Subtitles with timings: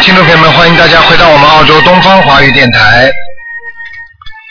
[0.00, 3.12] 听众朋友们，欢迎大家回到我们澳洲东方华语电台。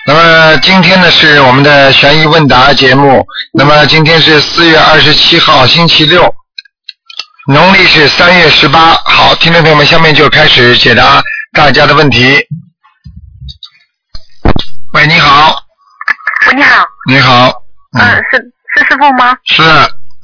[0.05, 3.25] 那么今天呢是我们的悬疑问答节目。
[3.53, 6.31] 那么今天是四月二十七号，星期六，
[7.47, 8.93] 农历是三月十八。
[9.05, 11.19] 好，听众朋友们，下面就开始解答
[11.53, 12.37] 大家的问题。
[14.93, 15.55] 喂，你好，
[16.47, 17.51] 喂，你好，你好，
[17.97, 18.37] 嗯、嗯，是
[18.75, 19.35] 是师傅吗？
[19.45, 19.63] 是，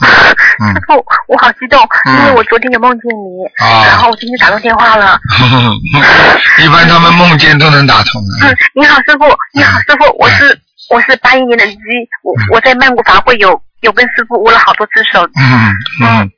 [0.63, 0.93] 嗯师傅，
[1.27, 5.19] 我好激动，嗯因为我昨天有梦见你，啊然后我今天打通电话了。
[6.63, 8.47] 一般他们梦见都能打通的。
[8.47, 10.57] 嗯，你好，师傅，你好，师傅，我是
[10.89, 11.77] 我是八一年的鸡，
[12.23, 15.23] 我嗯我在曼谷法会有有跟师傅握了好多只手。
[15.35, 15.73] 嗯
[16.03, 16.31] 嗯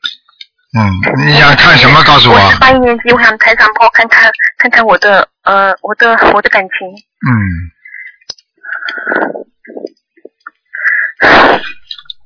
[0.77, 2.01] 嗯，你想看什么？
[2.03, 2.35] 告诉我。
[2.35, 6.87] 我是八一年鸡，我想台上帮我看看看看我的呃我的我的感情。
[7.29, 7.31] 嗯。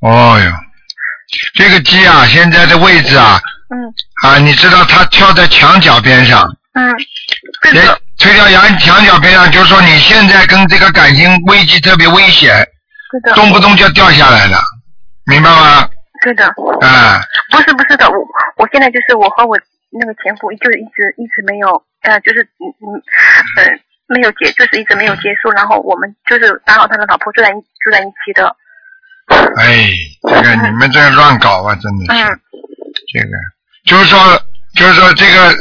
[0.01, 0.51] 哦哟，
[1.55, 3.93] 这个鸡啊，现在的位置啊嗯。
[4.23, 6.93] 啊，你知道它跳在墙角边上，嗯，
[7.63, 12.53] 对也的，推到墙墙角边上，就是说你现在跟这个感情危机特别危险，
[13.11, 14.59] 对的，动不动就要掉下来了，
[15.25, 15.89] 明白吗？
[16.23, 16.45] 对的。
[16.81, 18.17] 啊，不是不是的，我
[18.57, 19.57] 我现在就是我和我
[19.89, 23.01] 那个前夫就是一直一直没有呃就是嗯嗯
[23.57, 23.71] 呃
[24.07, 28.55] 没有结就是一直没有结束，然后我们就是打扰他的老婆住在一住在一起的，
[29.57, 29.89] 哎，
[30.23, 32.21] 这个你们这个乱搞啊，真的是。
[32.21, 32.39] 嗯。
[33.13, 33.29] 这个。
[33.85, 34.39] 就是说，
[34.75, 35.55] 就是说这个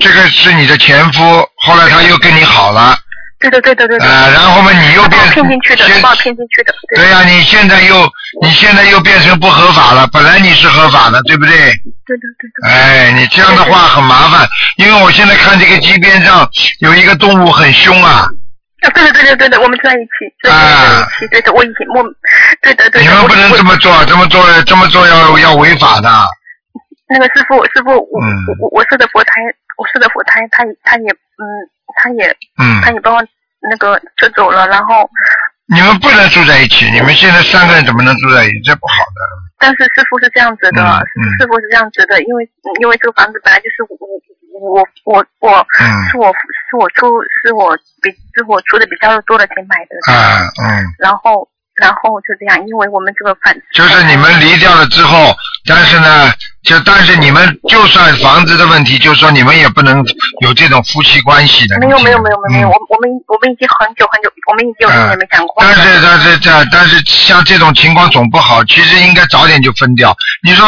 [0.00, 1.20] 这个是你的前夫，
[1.56, 2.96] 后来他又跟你好了，
[3.38, 3.98] 对的对的对。
[3.98, 7.04] 的，啊、然后嘛你又变他把我骗进去的，骗进去的，对。
[7.04, 8.04] 对呀、你现在又
[8.42, 11.54] 你现在又变成不合法了，本来你是合法的，对不对？
[11.54, 14.46] 对的对的，哎，你这样的话很麻烦，
[14.78, 16.48] 因为我现在看这个鸡边上
[16.80, 18.26] 有一个动物很凶啊，
[18.84, 22.02] 啊对的对的对的，我们住在一起，对的啊在一起，对的，我以前我
[22.62, 26.08] 对的对的，你们不能这么做，这么做这么做要要违法的。
[27.08, 28.26] 那个师傅，师傅，我、嗯
[28.60, 29.32] 我我设的佛台，
[29.76, 31.44] 我设的佛台，他他也嗯，
[32.00, 32.28] 他也
[32.58, 33.22] 嗯，他也帮我
[33.70, 35.08] 那个撤走了，然后
[35.68, 38.60] 你们不能住在一起，你们现在三个人怎么能住在一起？
[38.64, 39.20] 这不好的。
[39.58, 42.48] 但是师傅是这样子的，嗯嗯师傅是这样子的，因为
[42.80, 43.96] 因为这个房子本来就是我
[44.64, 46.32] 我我我嗯是我
[46.70, 47.06] 是我出
[47.42, 50.84] 是我比是我出的比较多的钱买的，啊嗯。
[50.98, 51.46] 然后
[51.84, 55.36] 然后就这样，因为我们这个房就是你们离掉了之后，
[55.68, 60.02] 但是呢，就但是你们就算房子的问题，就是说你们也不能
[60.40, 61.78] 有这种夫妻关系的。
[61.78, 65.68] 没有没有没有没有，嗯我我们我们已经很久很久，我们已经有一年没讲过了。
[65.68, 70.16] 但是但是这但是像这种情况总不好，其实应该早点就分掉。
[70.42, 70.66] 你说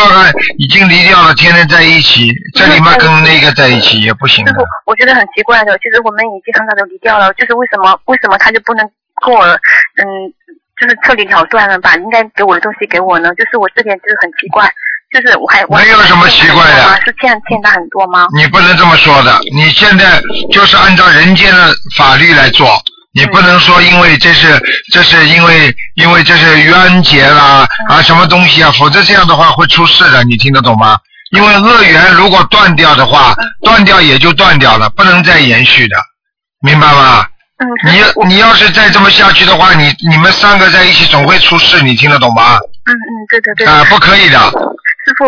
[0.58, 8.84] 已经离掉了，天天在一起，这里面跟那个在一起也不行就是。，我觉得很奇怪的，就是我们已经很早就离掉了，就是为什么为什么他就不能
[9.24, 9.40] 跟我
[9.96, 10.04] 嗯，
[10.80, 13.30] 就是彻底了断了，把应该给我的东西给我呢？
[13.34, 14.70] 就是我这点就是很奇怪，
[15.10, 18.26] 就是我还没有什么奇怪的是欠欠他很多吗？
[18.36, 20.20] 你不能这么说的，你现在
[20.52, 22.68] 就是按照人间的法律来做，
[23.14, 24.60] 你不能说因为这是
[24.92, 30.98] 这是因为因为这是冤结啦啊什么东西啊，否则这样的话会出事的，你听得懂吗？
[31.32, 35.96] 因为恶缘如果断掉的话，断掉也就断掉了，不能再延续的，
[36.60, 37.26] 明白吗？
[37.58, 42.56] 嗯，你你要是再这么下去的话，你你们三个在一起总会出事，你听得懂吗？
[42.84, 43.72] 嗯嗯，对的对的。
[43.72, 44.38] 啊，不可以的。
[45.06, 45.24] 师傅，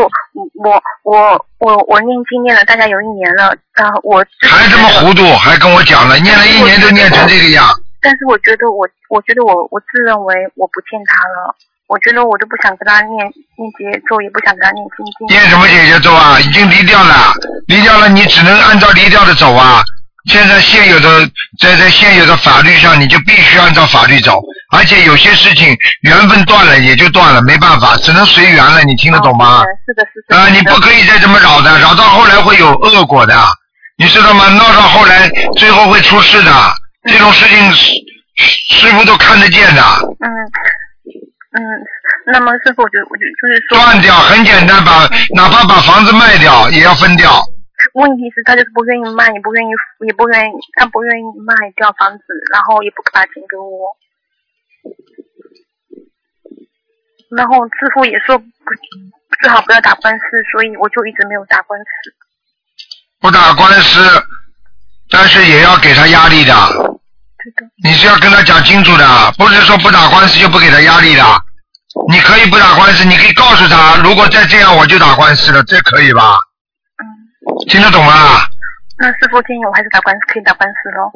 [0.63, 7.65] 我我我我念经念了大概有一年了，啊、我还这么糊涂，还跟我讲了，念了一年都念成这个样。
[8.03, 11.55] 但是我觉得我，我觉得我，我自认为我不欠他了。
[11.87, 13.25] 我觉得我都不想跟他念
[13.57, 15.27] 念节奏，也不想跟他念心经。
[15.29, 16.39] 念什么姐姐咒啊？
[16.39, 17.33] 已经离掉了，
[17.67, 19.81] 离掉了，你只能按照离掉的走啊。
[20.29, 21.27] 现在现有的
[21.59, 24.39] 在在现有的法律上，你就必须按照法律走，
[24.73, 28.83] 而且有些事情缘分断了也就断了，没办法，只能随缘了。
[28.85, 29.63] 你听得懂吗？
[29.63, 30.37] 嗯是的，是的。
[30.37, 33.35] 啊，你不可以再这么扰的，扰到后来会有恶果的，
[33.97, 34.49] 你知道吗？
[34.49, 36.53] 闹到后来最后会出事的，
[37.09, 37.93] 这种事情师
[38.71, 39.83] 师傅都看得见的。
[39.83, 40.29] 嗯
[41.51, 41.61] 嗯，
[42.31, 47.43] 那么师傅，我就我就就是说，断掉很简单，把哪怕把房子卖掉也要分掉。
[47.95, 49.71] 问题是他就是不愿意卖，也不愿意，
[50.07, 53.97] 也不愿意，他不愿意卖掉房子，然后也不把钱给我。
[57.37, 58.45] 然后师傅也说不
[59.41, 61.87] 最好不要打官司，所以我就一直没有打官司。
[63.21, 64.01] 不打官司，
[65.11, 66.53] 但是也要给他压力的。
[67.39, 71.23] 对的，你是要跟他讲清楚的，不是说不打官司就不给他压力的。
[72.11, 76.39] 你可以不打官司，你可以告诉他，如果再这样我就打官司了，这可以吧？
[77.59, 78.47] 嗯，听得懂吗？
[78.99, 81.11] 那师傅建议我还是打官司，可以打官司喽。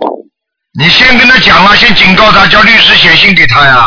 [0.78, 3.86] 你先跟他讲啊，先警告他，叫律师写信给他呀。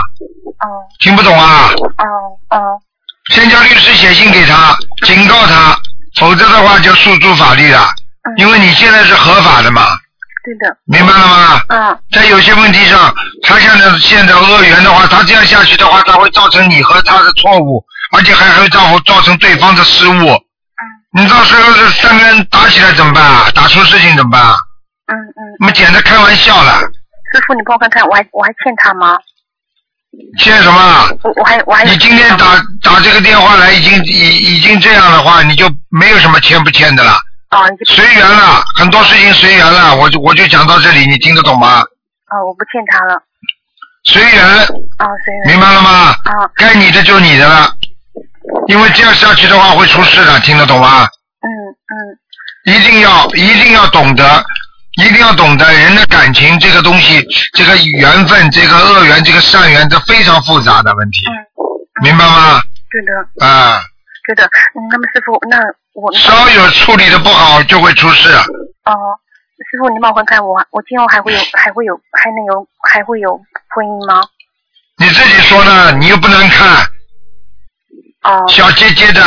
[0.61, 0.67] 哦
[0.99, 1.69] 听不懂啊？
[1.75, 2.79] 哦哦，
[3.33, 4.75] 先叫律师写信给他，
[5.05, 5.77] 警告他，
[6.19, 7.87] 否则的话就诉诸法律了。
[8.23, 9.81] 嗯，因为你现在是合法的嘛，
[10.43, 11.61] 对的，明白了吗？
[11.69, 13.13] 嗯在有些问题上，
[13.43, 17.83] 他现在现在恶缘的话，他这样下去的话，他会造成你和他的错误，
[18.15, 20.44] 而且还会造造成对方的失误。
[21.15, 23.49] 你到时候这三个人打起来怎么办啊？
[23.55, 24.55] 打出事情怎么办啊？
[25.07, 26.79] 嗯嗯，那么简直开玩笑了，
[27.31, 29.17] 师傅，你帮我看看，我还我还欠他吗？
[30.39, 31.07] 欠什么啊？
[31.23, 37.13] 我我还我还你今天打打这个电话来，已经已已经这样的话，你就没有什么欠不欠的了，
[37.51, 39.95] 哦，你就随缘了，很多事情随缘了。
[39.95, 41.79] 我就我就讲到这里，你听得懂吗？
[42.31, 43.21] 哦，我不欠他了。
[44.05, 44.43] 随缘，
[44.99, 45.51] 哦，随缘。
[45.51, 45.89] 明白了吗？
[46.25, 47.74] 啊该你的就你的了，
[48.67, 51.07] 因为这样下去的话会出事的，听得懂吗？
[51.41, 51.47] 嗯
[51.89, 54.43] 嗯一定要一定要懂得，
[55.03, 62.61] 一定要懂得人的感情这个东西，这个缘分，这个恶缘，这个善缘，这非常复杂的问题，嗯，明白吗？
[62.89, 63.79] 对的啊，
[64.25, 64.43] 对的。
[64.45, 65.57] 嗯，那么师傅，那
[65.93, 68.29] 我稍有处理的不好就会出事。
[68.33, 68.93] 哦，
[69.69, 73.39] 师傅，你帮我看看我，我今后还会有还会有还能有还会有
[73.69, 74.23] 婚姻吗？
[74.97, 76.87] 你自己说呢，你又不能看，
[78.25, 79.21] 哦小结结的，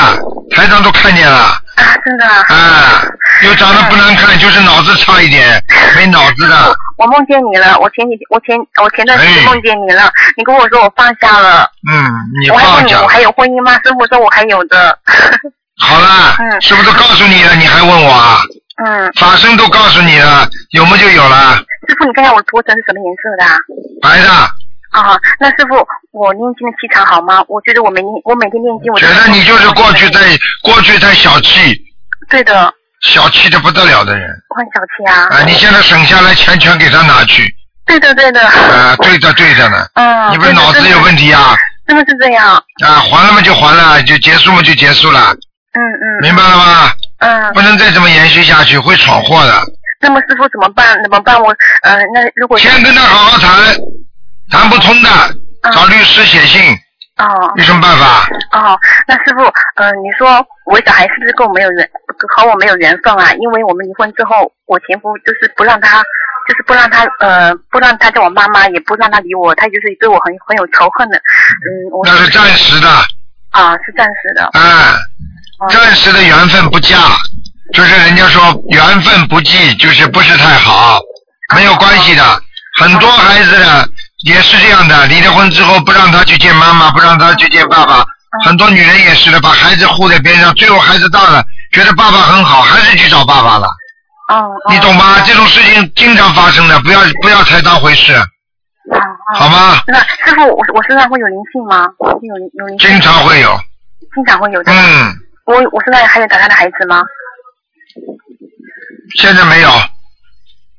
[0.51, 1.37] 台上都看见了，
[1.77, 2.45] 啊，真的啊。
[2.49, 3.03] 啊，
[3.45, 5.63] 又长得不难看，就是脑子差一点，
[5.97, 12.13] 没脑子的，我梦见你了，我前几我前我前段时间哎梦见你了，你跟我说我放下了，嗯，
[12.43, 13.73] 你我还问放下你我，还有婚姻吗？
[13.85, 14.99] 师傅说我还有的，
[15.79, 17.55] 好了，嗯是不是告诉你了？
[17.55, 18.41] 你还问我啊？
[18.85, 21.57] 嗯，法身都告诉你了，有么就有了，
[21.89, 23.57] 师傅你看看我的图腾是什么颜色的啊？
[24.03, 24.51] 白的。
[24.91, 25.75] 啊，那师傅
[26.13, 27.45] 我念经的气场好吗？
[27.49, 30.21] 我觉得我每天我每天念经，我觉得你就是过去在
[30.63, 31.75] 过去太小气，
[32.29, 35.45] 对的，小气的不得了的人我很小气啊，啊！
[35.45, 37.45] 你现在省下来钱全给他拿去
[37.87, 38.97] 对的对的，啊！
[38.97, 41.57] 对的对的呢，嗯，你不是脑子有问题啊？
[41.87, 42.55] 真的是这样，
[42.85, 45.33] 啊，还了嘛就还了，就结束嘛就结束了，
[45.73, 46.91] 嗯嗯，明白了吗？
[47.21, 49.63] 嗯，不能再这么延续下去，会闯祸的。
[50.01, 51.03] 那么师傅怎么办？
[51.03, 51.41] 怎么办？
[51.43, 51.49] 我
[51.83, 53.75] 呃，那如果先跟他好好谈，
[54.51, 55.11] 谈不通的，
[55.73, 56.61] 找律师写信，
[57.17, 58.27] 哦有什么办法？
[58.53, 59.43] 哦，那师傅，
[59.77, 61.89] 呃，你说我小孩是不是跟我没有缘，
[62.37, 63.33] 和我没有缘分啊？
[63.35, 65.99] 因为我们离婚之后，我前夫就是不让他，
[66.49, 71.19] 就是不让他，呃，不让他叫我妈妈，也不让他理我，他就是对我很很有仇恨的。
[71.19, 72.89] 嗯，我那是暂时的，
[73.51, 74.45] 啊，是暂时的。
[74.59, 74.97] 啊，
[75.61, 76.97] 哦暂时的缘分不嫁，
[77.75, 80.99] 就是人家说缘分不济，就是不是太好，
[81.55, 82.23] 没有关系的。
[82.81, 83.85] 很多孩子呢
[84.25, 88.05] 也是这样的，离了婚之后不让他去见妈妈，不让他去见爸爸。
[88.45, 91.43] 很多女人也是的，把孩子护在边上，最后孩子大了，
[91.73, 93.67] 觉得爸爸很好，还是去找爸爸了。
[94.29, 94.73] 哦哦。
[94.73, 95.21] 你懂吗？
[95.25, 98.13] 这种事情经常发生的，不要不要太当回事。
[99.35, 99.81] 好吗？
[99.87, 101.87] 那师傅，我我身上会有灵性吗？
[102.23, 102.91] 有有灵性。
[102.91, 103.59] 经常会有，
[104.15, 104.73] 经常会有的。
[104.73, 105.15] 嗯，
[105.47, 107.03] 我我身上还有打他的孩子吗？
[109.17, 109.71] 现在没有。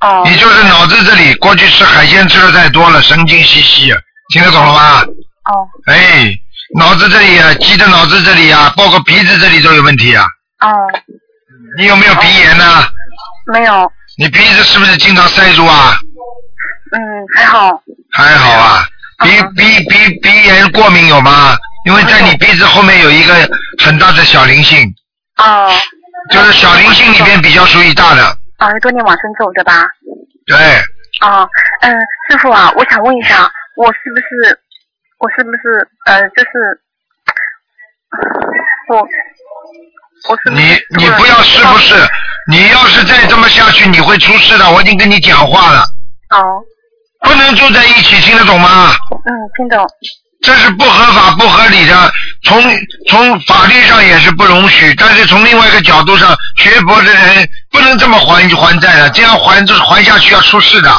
[0.01, 0.23] 哦。
[0.25, 3.93] 你就是脑子这里过去吃海鲜吃的太多了，神经兮兮，
[4.33, 5.01] 听得懂了吗？
[5.01, 5.67] 哦。
[5.87, 6.31] 哎，
[6.77, 10.25] 脑子这里啊，鸡的脑子这里啊，包括鼻子这里都有问题啊。
[10.61, 10.69] 哦。
[11.77, 12.87] 你有没有鼻炎呢？
[13.53, 13.91] 没有。
[14.17, 15.97] 你鼻子是不是经常塞住啊？
[16.91, 16.99] 嗯，
[17.35, 17.71] 还好。
[18.11, 18.85] 还好啊。
[19.23, 21.55] 鼻鼻鼻鼻炎过敏有吗？
[21.85, 23.33] 因为在你鼻子后面有一个
[23.83, 24.93] 很大的小灵性，
[25.37, 25.71] 哦。
[26.31, 28.37] 就是小灵性里面比较属于大的。
[28.59, 29.87] 啊，要多念往生咒对吧？
[30.45, 30.55] 对，
[31.25, 31.47] 啊，
[31.81, 31.97] 嗯，
[32.29, 34.59] 师傅啊，我想问一下，我是不是，
[35.19, 36.81] 我是不是，呃，就是，
[38.89, 39.07] 我，
[40.29, 41.95] 我是你你不要是不是？
[42.49, 44.69] 你要是再这么下去，你会出事的。
[44.71, 45.83] 我已经跟你讲话了，
[46.31, 46.59] 哦，
[47.21, 48.91] 不能住在一起，听得懂吗？
[49.25, 49.87] 嗯，听懂。
[50.41, 51.93] 这是不合法、不合理的，
[52.43, 52.61] 从
[53.07, 60.89] 从法律上也是不容许，但是从另外一个角度上，学佛的人不能这么还还债的，这样还就是还下去要出事的，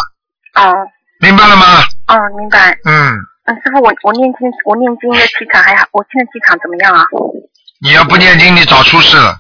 [0.55, 0.75] 哦，
[1.21, 1.83] 明白了吗？
[2.09, 2.77] 哦，明白。
[2.85, 3.13] 嗯，
[3.47, 7.05] 嗯，师傅，我我念经，我念经的气场还好，我现在气场怎么样啊？
[7.83, 9.37] 你要不念经，你早出事了。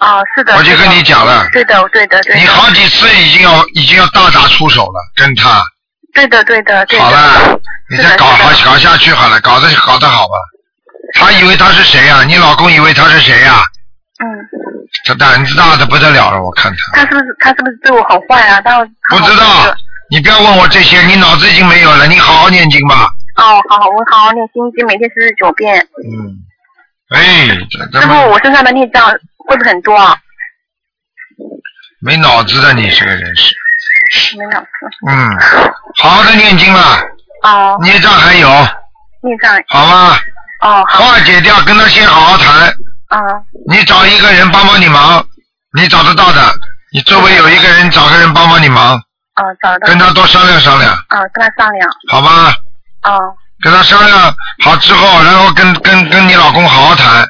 [0.00, 0.54] 哦，是的。
[0.54, 2.40] 我就跟你讲了对的，对的，对的。
[2.40, 5.62] 你好几次已经要已经要大打出手了，跟他。
[6.12, 7.04] 对的，对的，对的。
[7.04, 10.34] 好了，你再搞好搞下去好了，搞得搞得好吧？
[11.14, 13.62] 他以为他是谁呀、你老公以为他是谁呀、
[14.20, 14.26] 嗯。
[15.06, 17.00] 他胆子大的不得了了，我看他。
[17.00, 18.60] 他是不是他是不是对我好坏啊？
[18.62, 19.74] 他不知道，
[20.10, 23.08] 你不要问我这些，你脑子已经没有了，你好好念经吧。
[23.36, 25.78] 哦，好，我好好念心经，每天四十九遍。
[26.04, 26.36] 嗯。
[27.10, 27.46] 哎，
[27.92, 29.08] 师傅，我身上的孽障
[29.46, 30.16] 会不会很多啊？
[32.00, 34.66] 没脑子的你这个人是，没脑子。
[35.08, 35.30] 嗯，
[35.96, 37.00] 好好的念经吧，
[37.44, 37.78] 哦。
[37.82, 38.48] 孽障还有，
[39.22, 39.56] 孽障。
[39.68, 40.16] 好吗？
[40.60, 42.68] 哦，化解掉，跟他先好好谈。
[43.10, 43.18] 嗯。
[43.68, 45.24] 你找一个人帮帮你忙，
[45.78, 46.40] 你找得到的。
[46.92, 49.86] 你周围有一个人，找个人帮帮你忙，哦，找得到。
[49.88, 51.88] 跟他多商量商量，啊，跟他商量。
[52.10, 52.52] 好吧？
[53.04, 54.34] 哦，跟他商量
[54.64, 57.26] 好之后，然后跟跟跟你老公好好谈，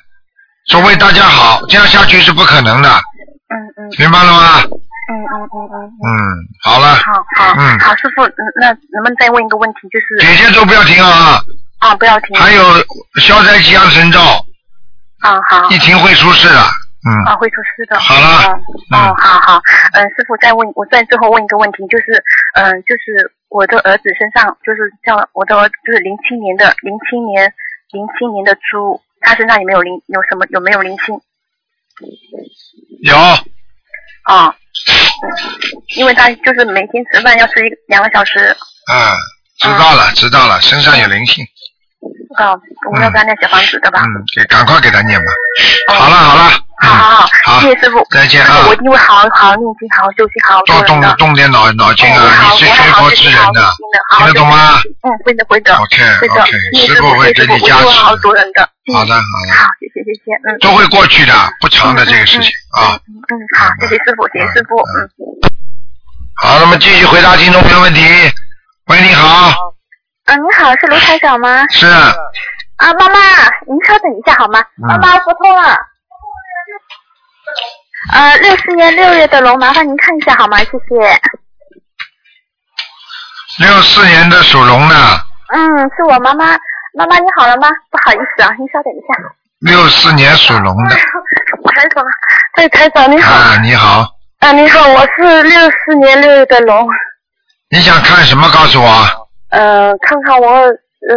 [0.68, 4.60] 说为大家好，这样下去是不可能的，嗯嗯明白了吗？
[5.10, 5.88] 嗯嗯嗯嗯。
[6.04, 6.12] 嗯，
[6.62, 9.88] 好了，好好嗯好，师傅，嗯那能不能再问一个问题？
[9.90, 11.40] 就是姐姐都不要停啊，
[11.78, 12.36] 啊，不要停。
[12.36, 12.62] 还有
[13.20, 14.20] 消灾吉祥神咒，
[15.20, 15.70] 啊，好。
[15.70, 16.60] 一停会出事的，
[17.06, 17.98] 嗯，啊，会出事的。
[18.00, 18.60] 好了哦，
[18.92, 18.98] 嗯。
[18.98, 22.22] 哦，好好，嗯，师傅再问，我再最后问一个问题，就是，
[22.54, 27.52] 嗯，就是我的儿子身上，就是叫我的儿子，就是零七年的，零七年，
[27.92, 31.20] 零七年的猪，他身上有没有灵，有什么有没有灵性？
[33.02, 33.16] 有，
[34.22, 34.54] 啊、嗯，
[35.96, 38.56] 因为他就是每天吃饭要吃一两个小时，
[38.92, 39.14] 嗯，
[39.58, 41.44] 知道了知道了，身上有灵性，
[42.38, 42.54] 啊，
[42.86, 44.02] 我们要给他念小房子的吧？
[44.02, 45.32] 嗯，给赶快给他念吧，
[45.90, 46.50] 哦好了好了，
[46.80, 51.00] 好好好，好谢谢师傅，再见啊我一定会好好好好念经，好好休息，好好多动。
[51.16, 53.60] 动点脑脑筋哎啊，好你是学佛之人的
[54.16, 54.78] 听得懂吗？
[55.02, 55.74] 嗯，会的会的。
[55.74, 55.96] OK
[56.28, 56.52] OK，
[56.86, 58.22] 师傅，会给你加我一定会好好持。
[58.22, 58.62] 做人的。
[58.62, 60.56] 嗯好的好的，好，谢谢谢谢，嗯。
[60.60, 62.94] 都会过去的，不长的这个事情啊。
[63.08, 65.10] 嗯嗯，好，谢谢师傅，谢谢师傅，嗯。
[66.40, 68.00] 好，那么继续回答听众朋友问题。
[68.86, 69.52] 喂，你好，
[70.28, 71.66] 啊，你好，是卢台长吗？
[71.70, 73.18] 是啊，妈妈，
[73.66, 74.60] 您稍等一下好吗？
[74.76, 75.74] 嗯妈妈拨通了。
[78.12, 80.58] 呃，六四年六月的龙，麻烦您看一下好吗？
[80.58, 81.20] 谢谢。
[83.58, 84.94] 六四年的属龙的，
[85.54, 86.58] 嗯，是我妈妈。
[86.92, 87.70] 妈妈，你好了吗？
[87.90, 89.14] 不好意思啊，您稍等一下。
[89.60, 90.90] 六四年属龙的
[91.74, 92.04] 台长，
[92.54, 93.32] 对，台长你好。
[93.34, 94.04] 啊，你好，
[94.40, 96.86] 啊，你好，我是六四年六月的龙。
[97.70, 98.46] 你想看什么？
[98.50, 99.27] 告诉我。
[99.50, 100.72] 呃，看看我呃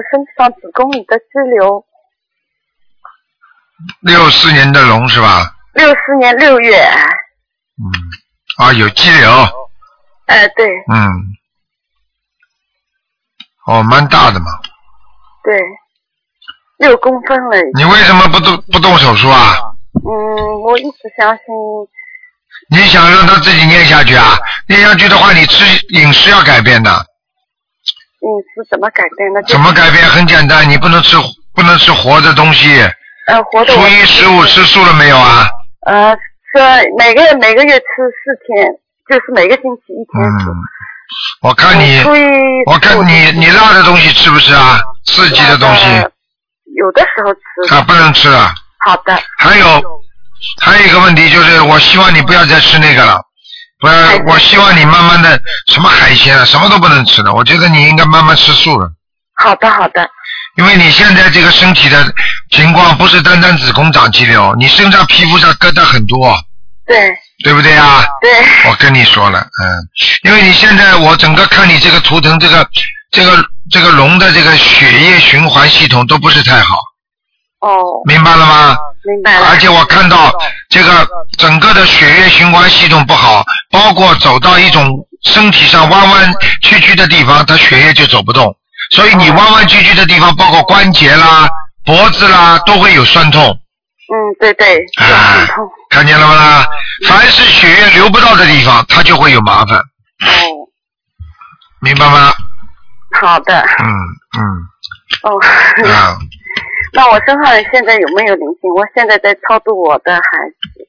[0.09, 1.85] 身体上子宫里的肌瘤。
[4.01, 5.55] 六四年的龙是吧？
[5.73, 6.77] 六四年六月。
[6.77, 7.83] 嗯，
[8.57, 9.29] 啊，有肌瘤，
[10.27, 11.09] 呃，对嗯，
[13.65, 14.45] 哦，蛮大的嘛。
[15.43, 15.59] 对，
[16.77, 17.57] 六公分了。
[17.73, 19.55] 你为什么不动不动手术啊？
[20.05, 21.43] 嗯，我一直相信，
[22.69, 24.37] 你想让他自己念下去啊？
[24.67, 27.07] 念下去的话，你吃饮食要改变的。
[28.21, 29.41] 饮食怎么改变的？
[29.43, 30.03] 怎么改变？
[30.05, 31.17] 很简单，你不能吃
[31.53, 32.67] 不能吃活的东西。
[33.27, 35.49] 呃，活的我初一十五吃素了没有啊？
[35.87, 36.59] 呃，是
[36.97, 38.67] 每个月每个月吃四天，
[39.09, 40.49] 就是每个星期一天吃。
[40.49, 40.55] 嗯，
[41.41, 42.01] 我看你，
[42.65, 44.79] 我看你你辣的东西吃不吃啊？
[45.05, 46.11] 刺激的东西呃
[46.77, 47.75] 有的时候吃。
[47.75, 48.53] 啊，不能吃啊。
[48.85, 49.65] 好的，还有
[50.61, 53.19] 还有一个问题就是，我希望你不要再吃那个了。
[53.81, 57.33] 不然，我希望你慢慢的什么海鲜啊，什么都不能吃的。
[57.33, 58.87] 我觉得你应该慢慢吃素了，
[59.43, 60.07] 好的，好的。
[60.57, 62.13] 因为你现在这个身体的
[62.51, 66.37] 情况不是单单子宫长肌瘤，你身上皮肤上疙瘩很多，
[66.85, 67.11] 对
[67.43, 68.03] 对不对啊？
[68.21, 68.31] 对，
[68.69, 69.65] 我跟你说了，嗯，
[70.23, 72.67] 因为你现在我整个看你这个图腾，这个
[73.09, 76.75] 这个这个龙的这个血液循环系统都不是太好，
[77.61, 78.77] 哦，明白了吗？
[79.03, 79.47] 明白了。
[79.47, 80.31] 而且我看到
[80.71, 84.89] 这个整个的血液循环系统不好，包括走到一种
[85.23, 88.55] 身体上弯弯曲曲的地方，它血液就走不动。
[88.91, 91.49] 所以你弯弯曲曲的地方，包括关节啦、
[91.85, 93.43] 脖子啦，都会有酸痛。
[93.43, 95.69] 嗯，对对，啊痛。
[95.89, 96.65] 看见了吗啦？
[97.07, 100.67] 凡是血液流不到的地方，它就会有麻烦，哦，
[101.81, 102.33] 明白吗？
[103.19, 103.59] 好的。
[103.59, 103.87] 嗯
[104.37, 104.39] 嗯
[105.23, 105.37] 哦，
[105.91, 106.17] 啊，
[106.93, 108.73] 那我身上现在有没有灵性？
[108.75, 110.21] 我现在在超度我的孩
[110.73, 110.87] 子。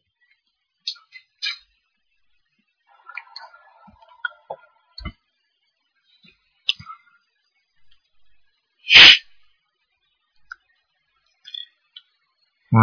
[12.74, 12.80] 嗯，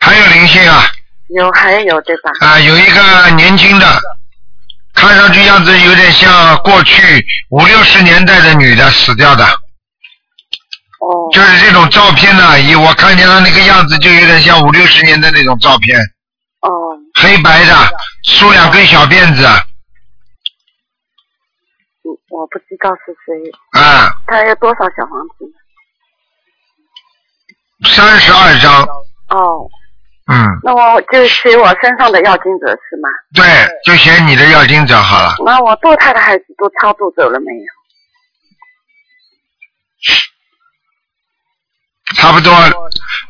[0.00, 0.84] 还有灵性啊
[1.28, 2.30] 有，还有对吧？
[2.40, 4.00] 啊，有一个年轻的，
[4.94, 9.44] 看上去样子有点像过去五六十年代的女的死掉的，
[11.00, 11.28] 哦。
[11.32, 15.98] 就是这种照片呢，以我看见他那个样子，就有点像五六十年的那种照片，
[16.60, 16.70] 哦，
[17.20, 17.74] 黑白的，
[18.24, 19.44] 梳两根小辫子，
[22.04, 23.34] 嗯我不知道是谁。
[23.80, 25.44] 啊，他要多少小房子？
[25.44, 25.52] 呢？
[27.88, 28.82] 三十二张，
[29.30, 29.68] 哦，
[30.30, 33.08] 嗯，那我就写我身上的要经者是吗？
[33.34, 33.44] 对，
[33.84, 37.79] 就写你的要经者好了，那我堕胎的孩子都超度走了没有？
[42.20, 42.54] 差不多，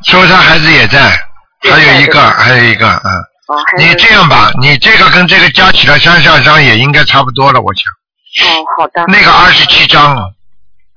[0.05, 1.17] 说他孩子也在，
[1.61, 3.11] 还有一个，还有一个，嗯。
[3.47, 7.83] 哦，你这样吧，你这个跟这个加起来三十二张也应该差不多了，我想。
[8.47, 9.03] 哦，好的。
[9.07, 10.15] 那个二十七张，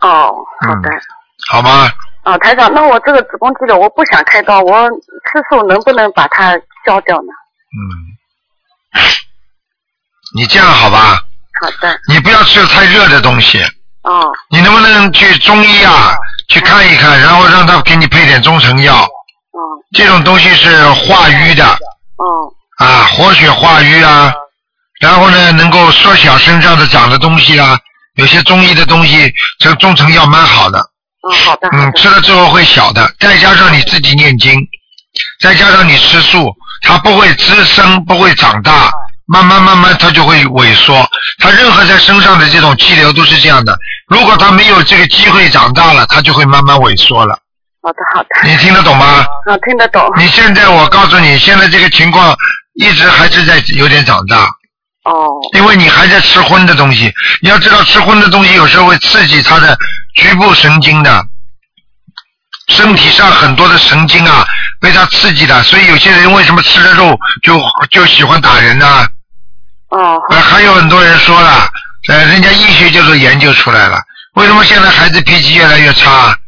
[0.01, 0.91] 哦，好的。
[1.51, 1.91] 好吗？
[2.25, 6.53] 哦，台长，那我这个子宫肌瘤我不想开刀，我吃素能不能把它
[6.87, 7.29] 消掉呢？
[7.75, 9.03] 嗯。
[10.37, 11.23] 你这样好吧？
[11.61, 13.63] 好的，你不要吃太热的东西，
[14.03, 16.15] 哦，你能不能去中医啊
[16.55, 19.59] 去看一看，然后让他给你配点中成药，哦，
[19.93, 21.67] 这种东西是化瘀的。
[21.67, 22.47] 哦，
[22.79, 24.33] 啊，活血化瘀啊，
[25.01, 27.77] 然后呢能够缩小身上的长的东西啊，
[28.15, 30.79] 有些中医的东西，这个中成药蛮好的，
[31.29, 34.55] 嗯，好的，好嗯，的，吃了之后会小的，再加上你自己念经，
[35.41, 38.93] 再加上你吃素，它不会滋生，不会长大，
[39.27, 41.09] 慢慢慢慢它就会萎缩。
[41.39, 43.77] 它任何在身上的这种气流都是这样的，
[44.09, 47.39] 如果它没有这个机会长大了，它就会慢慢萎缩了。
[47.83, 49.27] 好的，好的，你听得懂吗？
[49.47, 52.35] 啊，听得懂，你现在我告诉你，现在这个情况
[52.75, 54.45] 一直还是在有点长大，
[55.05, 57.13] 哦，因为你还在吃荤的东西。
[57.43, 59.77] 你要知道，吃荤的东西有时候会刺激它的
[60.17, 61.27] 局部神经的，
[62.69, 64.47] 身体上很多的神经啊
[64.85, 67.59] 被他刺激的，所以有些人为什么吃了肉就
[67.91, 68.87] 就喜欢打人呢、
[69.89, 71.67] 哦，呃，还有很多人说了，
[72.09, 73.99] 呃，人家医学就是研究出来了，
[74.35, 76.39] 为什么现在孩子脾气越来越差？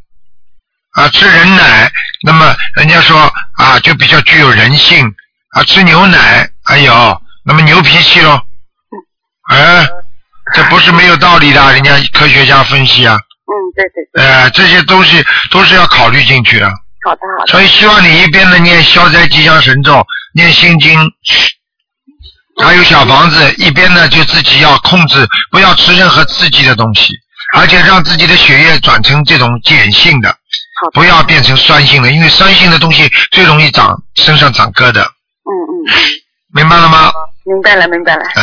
[0.93, 1.91] 啊，吃人奶，
[2.27, 3.19] 那么人家说
[3.55, 5.11] 啊，就比较具有人性
[5.53, 8.39] 啊，吃牛奶，哎呦，那么牛脾气喽，
[9.49, 9.89] 哎，
[10.53, 16.71] 这不是没有道理的，人家科学家分析啊，嗯，对对对，呃，这些东西都是要考虑进去的，
[17.07, 20.99] 好的，好的，所以希望你一边的念消灾吉祥神咒，念心经，
[22.61, 27.13] 还有小房子，一边呢就自己要控制，不要吃任何刺激的东西，
[27.57, 30.35] 而且让自己的血液转成这种碱性的，
[30.93, 36.03] 不要变成酸性的，因为酸性的东西最容易长身上长疙瘩，嗯嗯嗯，
[36.53, 37.13] 明白了吗？
[37.45, 38.43] 明白了，明白了，哎、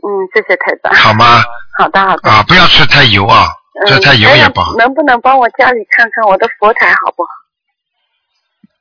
[0.00, 1.42] 嗯，谢谢台长，好吗？
[1.76, 3.46] 好的，好的，啊，不要吃太油啊，
[3.84, 4.74] 嗯，这太油也不好。
[4.78, 7.28] 能不能帮我家里看看我的佛台好不好？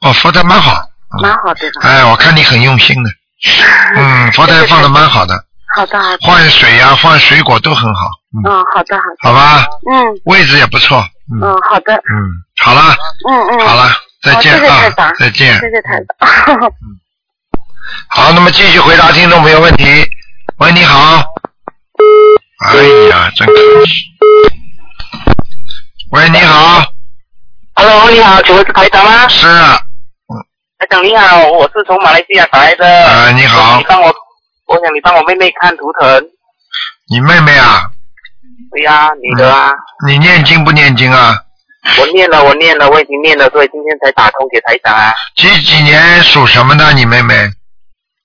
[0.01, 0.81] 哦，佛台蛮好，
[1.17, 1.81] 嗯蛮好的吧？
[1.89, 3.09] 哎，我看你很用心的，
[3.95, 5.35] 嗯，佛台放的蛮好的，
[5.75, 10.97] 好的，好的，换水呀、换水果都很好，嗯，嗯，好的，好的，好吧，嗯位置也不错，
[11.33, 12.31] 嗯嗯，好的，嗯，
[12.61, 12.95] 好了，
[13.29, 13.89] 嗯嗯，好了，
[14.23, 15.53] 再见好谢谢台啊长，再见。
[15.59, 16.71] 谢谢台长。
[18.09, 19.85] 好，那么继续回答听众朋友问题。
[20.57, 21.23] 喂，你好。
[22.65, 22.75] 哎
[23.09, 23.53] 呀，真可
[23.85, 23.93] 惜。
[26.11, 26.83] 喂，你好
[27.75, 29.27] ，Hello，你好，请问是台长吗？
[29.29, 29.79] 是啊，
[30.79, 32.85] 台长你好，我是从马来西亚打来的。
[32.87, 34.07] 呃你好你帮我，
[34.65, 36.23] 我想你帮我妹妹看图腾。
[37.09, 37.81] 你妹妹啊，
[38.71, 39.73] 对呀、你的啊，
[40.07, 41.35] 你念经不念经啊？
[41.99, 45.13] 我念了，我念了，我已经念了，所以今天才打通给台长啊。
[45.35, 46.93] 几几年属什么的？
[46.93, 47.35] 你妹妹？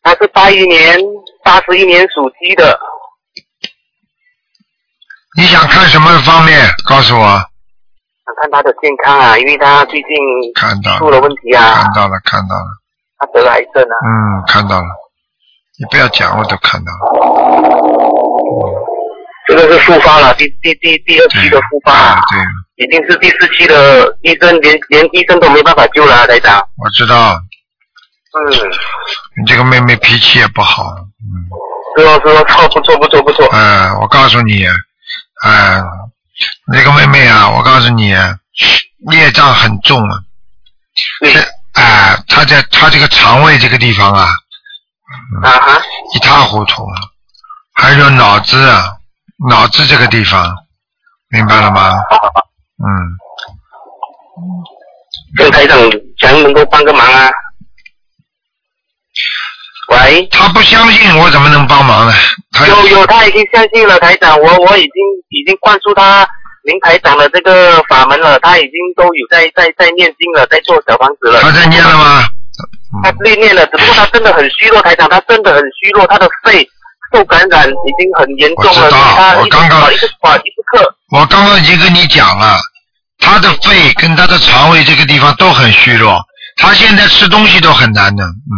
[0.04, 0.96] 她是八一年，
[1.42, 2.78] 八十一年属鸡的，
[5.36, 6.70] 你想看什么方面？
[6.86, 7.44] 告诉我。
[8.24, 10.08] 看看他的健康啊，因为他最近
[10.54, 12.66] 看到出了了，问题啊看，到了，看到了。
[13.18, 13.94] 他得了癌症啊。
[14.04, 14.86] 嗯，看到了。
[15.78, 16.98] 你不要讲，我都看到了。
[19.46, 26.58] 这个是复发了，第第第第二期的复发啊，对，对已经是第四期的，医生连连医生都没办法救了、啊，台长。
[26.82, 27.34] 我知道。
[27.34, 28.50] 嗯。
[29.36, 30.84] 你这个妹妹脾气也不好，
[31.20, 31.44] 嗯，
[31.98, 33.46] 是哦，是哦，错，不错，不错，不错。
[33.52, 34.64] 嗯、我告诉你，
[35.44, 35.82] 哎、
[36.66, 40.18] 那个妹妹啊，我告诉你，业障很重啊，
[41.20, 41.40] 对这，
[41.74, 44.28] 哎、她在她这个肠胃这个地方啊，
[45.42, 45.82] 啊哈，
[46.14, 46.86] 一塌糊涂，
[47.74, 48.96] 还有脑子啊，
[49.48, 50.54] 脑子这个地方，
[51.28, 51.92] 明白了吗？
[52.78, 52.86] 嗯，
[55.36, 55.78] 跟台长
[56.18, 57.30] 讲能够帮个忙啊。
[59.94, 62.12] 喂，他不相信我怎么能帮忙呢？
[62.52, 64.94] 她有有，他已经相信了台长，我我已经
[65.30, 66.26] 已经灌输他
[66.62, 71.40] 林台长的这个法门了，他已经都有在在在念经了，在做小房子了。
[71.40, 72.24] 他在念了吗？
[73.02, 76.66] 他嗯，练念了，只不过他真的很虚弱，台长他真的很虚弱，他的肺
[77.12, 80.82] 受感染已经很严重了，我知道他我刚刚一直喘一直咳。
[81.10, 82.56] 我刚刚已经跟你讲了，
[83.18, 86.20] 他的肺跟他的肠胃这个地方都很虚弱，
[86.56, 88.54] 他现在吃东西都很难的，嗯，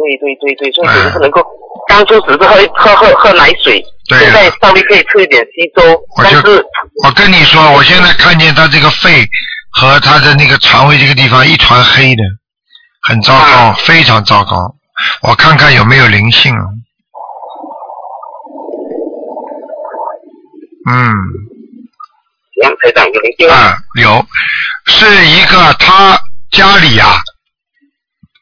[0.00, 1.44] 对对对对，所以哎只是能够
[1.88, 5.82] 当初只是喝喝喝喝奶水，对现在稍微可以吃一点稀粥，
[6.16, 6.64] 我就但是
[7.04, 9.26] 我跟你说，我现在看见他这个肺
[9.72, 12.22] 和他的那个肠胃这个地方一团黑的，
[13.02, 14.74] 很糟糕，非常糟糕。
[15.22, 16.54] 我看看有没有灵性。
[20.90, 21.14] 嗯，
[22.62, 24.24] 杨台长有灵性啊，啊，有，
[24.86, 26.18] 是一个他
[26.50, 27.22] 家里呀、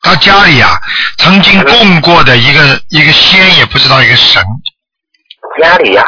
[0.08, 0.80] 他家里啊、
[1.18, 4.42] 曾经供过的一个一个仙，也不知道一个神，
[5.60, 6.02] 家里呀、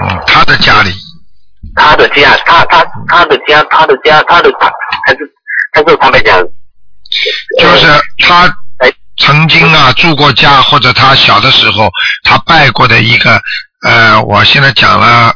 [0.00, 0.90] 嗯，他的家里，
[1.76, 4.50] 他的家，他他他的家，他的家，他的
[5.06, 5.18] 还是
[5.74, 6.42] 还是他们讲，
[7.60, 7.86] 就是
[8.26, 8.46] 他
[8.78, 8.90] 哎。
[9.18, 11.90] 曾经啊住过家，或者他小的时候
[12.22, 13.42] 他拜过的一个
[13.86, 15.34] 呃，我现在讲了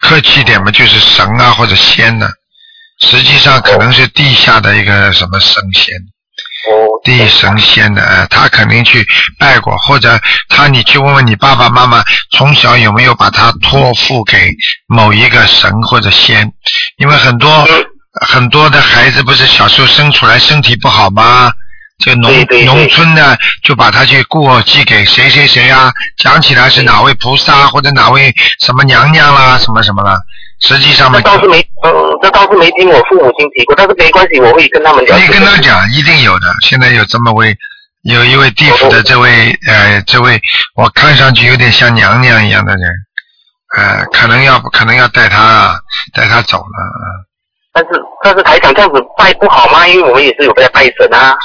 [0.00, 2.28] 客气点嘛，就是神啊或者仙呢、
[3.00, 5.94] 实际上可能是地下的一个什么神仙。
[6.66, 9.06] 哦，地神仙的，呃他肯定去
[9.38, 14.52] 拜过，或者他你去问问你爸爸妈妈，从小有没有把他托付给
[14.86, 16.52] 某一个神或者仙？
[16.98, 17.84] 因为很多嗯
[18.26, 21.52] 很多的孩子不是小时候生出来身体不好吗？
[21.98, 22.30] 这农
[22.66, 25.90] 农村的就把他去过继给谁谁谁啊？
[26.18, 30.18] 讲起来是哪位菩萨或者哪位什么娘娘啦，什么什么啦？
[30.60, 31.92] 实际上嘛这，倒是没，嗯，
[32.22, 35.16] 这倒是没听我父母亲提过，但是没关系，我会跟他们聊。
[35.18, 36.54] 你跟他讲，一定有的。
[36.62, 37.56] 现在有这么位，
[38.02, 40.40] 有一位地府的这位呃，这位
[40.74, 42.90] 我看上去有点像娘娘一样的人，
[43.76, 45.78] 呃，可能要可能要带他
[46.14, 46.64] 带他走了。
[46.64, 47.26] 呃
[47.76, 47.90] 但是
[48.24, 49.86] 但是台长这样子拜不好吗？
[49.86, 51.36] 因为我们也是有在拜神啊。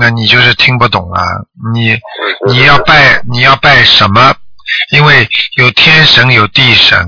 [0.00, 1.22] 那你就是听不懂啊！
[1.72, 1.96] 你
[2.48, 4.34] 你要拜你要拜什么？
[4.92, 6.98] 因为有天神有地神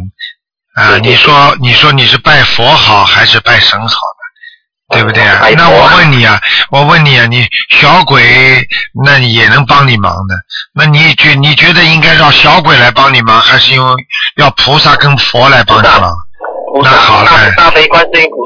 [0.75, 3.97] 啊、你说你说你是拜佛好还是拜神好呢？
[4.93, 7.47] 对不对啊那我问你啊，我问你啊，你
[7.81, 8.67] 小鬼
[9.05, 10.35] 那也能帮你忙的，
[10.75, 13.95] 那你觉你觉得应该让小鬼来帮你忙，还是用
[14.37, 16.13] 要菩萨跟佛来帮你忙？
[16.83, 17.31] 那好了。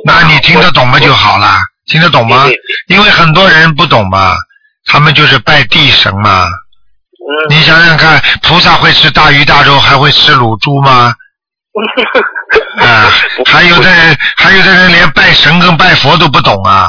[0.06, 1.56] 那你听得懂吗就好了，
[1.86, 2.46] 听得懂吗？
[2.88, 4.34] 因为很多人不懂嘛，
[4.86, 6.46] 他们就是拜地神嘛。
[6.46, 11.14] 嗯，你想想看，菩萨会吃大鱼大肉，还会吃卤猪吗？
[12.80, 13.10] 啊，
[13.46, 16.88] 还有的人，还有的人连拜神跟拜佛都不懂啊。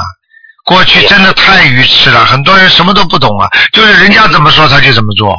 [0.64, 5.34] 过去真的太愚痴了，很多人什么都不懂啊，就是人家怎么说他就怎么做。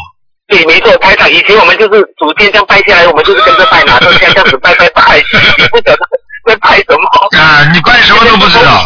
[0.48, 5.24] 对，没错，台长，以前我们就是逐渐这样拜下来，我们就是跟着拜，嘛，都像这样子拜拜拜，也
[5.68, 6.00] 不晓得
[6.46, 7.38] 在拜什么。
[7.38, 8.84] 啊，你拜什么都不知道。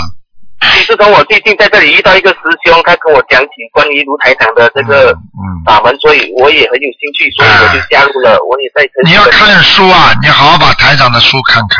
[0.88, 8.88] 自从我最近在这里遇到一个师兄，他跟我讲起关于卢台长的这个嗯，法门，所以我也很有兴趣，所以我就加入了，我也在。
[9.04, 11.78] 你要看书啊，你好好把台长的书看看。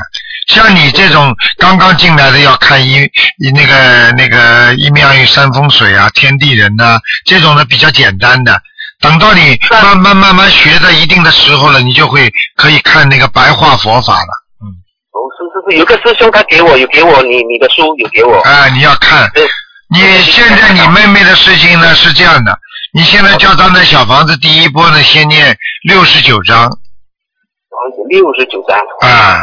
[0.48, 2.96] 像你这种刚刚进来的，要看一
[3.38, 8.60] 一那个那个一妙玉山风水啊、天地人呐、这种的比较简单的。
[9.00, 14.34] 等到你慢慢慢慢学到一定的时候了，你就会可以看那个白话佛法了。
[15.14, 19.30] 哦，是是是，有个师兄他给我有给我你你的书有给我，啊，你要看。
[19.34, 19.48] 对
[19.90, 22.58] 你现在你妹妹的事情呢是这样的，
[22.94, 25.56] 你现在叫她那小房子第一波呢先念
[25.88, 26.70] 六十九章
[28.10, 28.78] 六十九章。
[29.02, 29.42] 啊，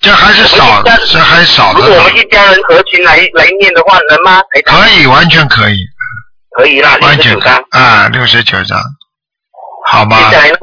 [0.00, 4.42] 这还是少，这还少如果我，们一家人合群来来念的话，能吗？
[4.64, 5.78] 可以，完全可以，
[6.56, 7.64] 可以啦，六完全十九张。
[7.70, 8.80] 啊，六十九章，
[9.86, 10.36] 好吗接？
[10.36, 10.56] 下来呢？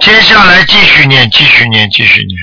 [0.00, 2.38] 接下来继续念，继续念，继续念，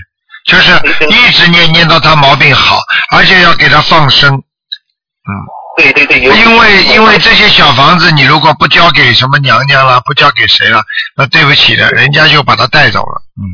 [0.48, 0.72] 就是
[1.10, 2.80] 一直念念到他毛病好，
[3.12, 5.32] 而且要给他放生，嗯。
[5.78, 10.82] 对对对，因为因为这些小房子，你如果不交给什么娘娘了，不交给谁了，
[11.16, 13.46] 那对不起的，人家就把他带走了，嗯，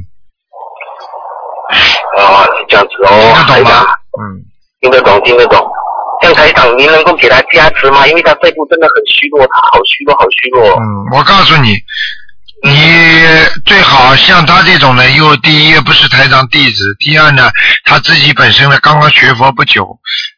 [2.24, 3.84] 哦，是这样子哦，听得懂吗？
[4.18, 4.40] 嗯，
[4.80, 5.70] 听得懂，听得懂。
[6.22, 8.08] 像台长，您能够给他加持吗？
[8.08, 10.80] 因为他肺部真的很虚弱，他好虚弱，好虚弱。
[10.80, 11.76] 嗯，我告诉你，
[12.66, 12.72] 你
[13.66, 17.52] 最好像他这种呢，又第一不是台长弟子，第二呢，
[17.84, 19.86] 他自己本身呢刚刚学佛不久，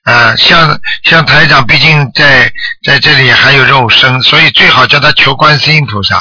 [0.06, 2.52] 呃，像像台长毕竟在
[2.84, 6.20] 在这里还有肉身，所以最好叫他求观世音菩萨。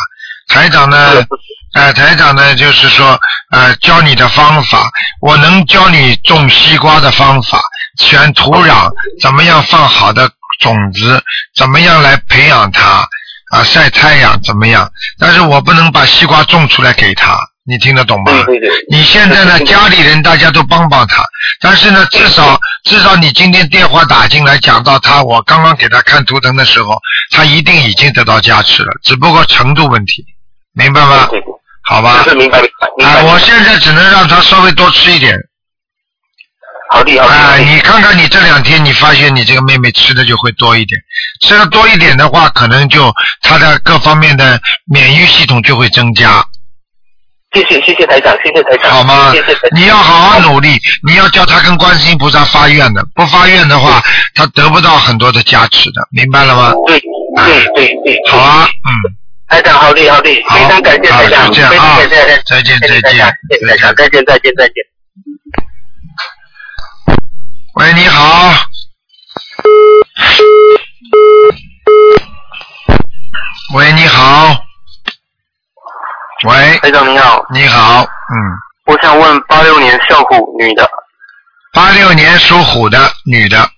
[0.49, 1.25] 台长呢，
[1.75, 3.19] 呃，台长呢就是说，
[3.51, 4.90] 呃，教你的方法，
[5.23, 7.59] 我能教你种西瓜的方法，
[7.99, 8.90] 选土壤，
[9.23, 11.23] 怎么样放好的种子，
[11.57, 13.09] 怎么样来培养它。
[13.50, 14.90] 啊，晒太阳怎么样？
[15.18, 18.33] 但是我不能把西瓜种出来给他，你听得懂吗？
[18.46, 18.70] 对对对。
[18.90, 21.22] 你现在呢， 家里人大家都帮帮他，
[21.61, 26.98] 但是呢，至少至少你今天电话打进来讲到他，我刚刚给他看图腾的时候，
[27.30, 30.24] 他一定已经得到加持了，只不过程度问题，
[30.72, 31.26] 明白吗？
[31.30, 31.46] 对对，
[31.85, 35.37] 好吧就，是明白明白啊，我现在只能让他稍微多吃一点
[36.90, 37.35] 好的好的。
[37.35, 41.01] 啊，你看看你这两天，你发现你这个妹妹吃的就会多一点，
[41.42, 46.44] 吃的多一点的话，可能就她的各方面的免疫系统就会增加。
[47.53, 48.90] 谢谢谢谢台长，谢谢台长。
[48.90, 49.81] 好吗谢谢台长。
[49.81, 54.03] 你要好好努力，你要叫他跟观世音菩萨发愿的，不发愿的话，
[54.35, 56.73] 他得不到很多的加持的，明白了吗？
[56.87, 56.99] 对
[57.37, 58.31] 对对对。
[58.31, 58.92] 好啊，嗯，
[59.49, 63.03] 台长，好的好的，好非常感谢台长，好就这样非常啊感谢台长，再见再见
[63.68, 64.93] 台长，再见再见再见。
[67.74, 68.52] 喂，你好。
[73.74, 74.56] 喂，你好。
[76.44, 76.78] 喂。
[76.78, 77.44] 哎，总你好。
[77.52, 78.37] 你好，嗯。
[78.87, 80.88] 我想问八六年属虎女的。
[81.72, 83.68] 八六年属虎的女的。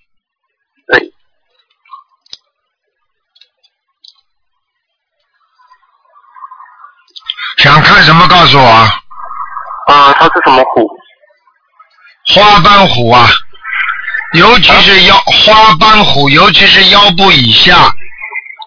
[7.57, 8.29] 想看什么？
[8.29, 9.01] 告诉我啊。
[9.89, 10.87] 啊，她是什么虎？
[12.35, 13.27] 花斑虎啊。
[14.37, 17.93] 尤其是腰花斑虎，尤其是腰部以下，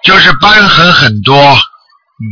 [0.04, 1.36] 就是斑痕很多。
[1.36, 2.26] 嗯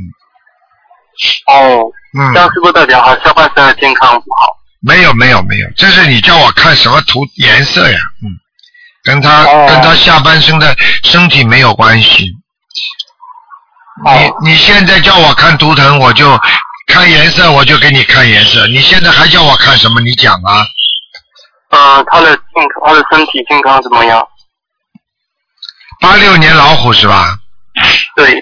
[1.47, 1.83] 哦，
[2.17, 4.47] 嗯这，样是不是代表好下半身的健康不好？
[4.81, 7.97] 没有没有没有，这是你叫我看什么图颜色呀？
[8.23, 8.29] 嗯，
[9.03, 12.31] 跟他、哦跟他下半身的身体没有关系。
[14.05, 16.39] 哦你你现在叫我看图腾，我就
[16.87, 18.67] 看颜色，我就给你看颜色。
[18.67, 19.99] 你现在还叫我看什么？
[20.01, 20.63] 你讲啊。
[21.69, 22.43] 呃，他的健
[22.85, 24.27] 它的身体健康怎么样？
[25.99, 27.37] 八六年老虎是吧？
[28.15, 28.41] 对，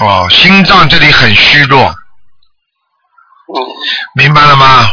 [0.00, 3.54] 哦，心脏这里很虚弱，嗯，
[4.14, 4.88] 明白了吗？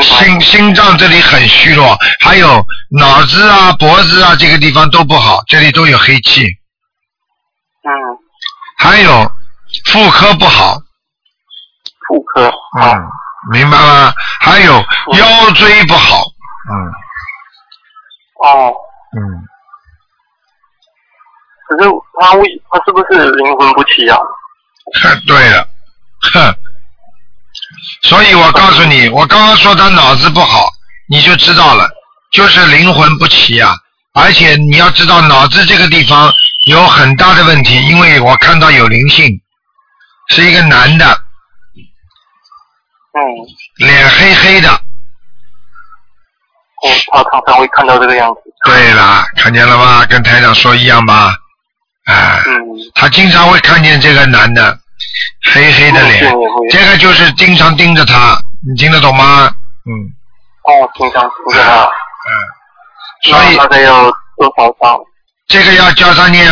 [0.00, 6.44] 心心脏这里很虚弱，还有脑子啊、脖子啊这个地方都不好，这里都有黑气，
[7.82, 7.90] 嗯，
[8.78, 9.30] 还有
[9.86, 10.78] 妇科不好，
[12.08, 12.92] 妇科好。
[12.94, 13.10] 嗯，
[13.50, 14.14] 明白吗？
[14.40, 14.72] 还有
[15.18, 16.22] 腰椎不好，
[16.70, 16.92] 嗯。
[18.44, 18.74] 哦，
[19.16, 19.20] 嗯，
[21.68, 24.18] 可是他为他是不是灵魂不齐啊？
[25.00, 25.68] 哼，对了，
[26.32, 26.54] 哼，
[28.02, 30.68] 所以我告诉你，我刚刚说他脑子不好，
[31.08, 31.88] 你就知道了，
[32.32, 33.74] 就是灵魂不齐啊。
[34.14, 36.32] 而且你要知道，脑子这个地方
[36.66, 39.40] 有很大的问题，因为我看到有灵性，
[40.28, 41.21] 是一个男的，
[43.14, 43.20] 嗯，
[43.76, 44.68] 脸黑黑的。
[46.82, 48.40] 我他常常会看到这个样子。
[48.64, 50.04] 对了，看见了吗？
[50.06, 51.36] 跟台长说一样吧？
[52.06, 52.58] 啊、嗯，
[52.94, 54.78] 他经常会看见这个男的，
[55.52, 56.32] 黑黑的脸。
[56.70, 59.48] 这个就是经常盯着他，你听得懂吗？
[59.84, 59.92] 嗯
[60.64, 61.84] 哦，经常盯着他。
[61.84, 64.98] 嗯，所以那大概要多少张？
[65.46, 66.50] 这个要教他念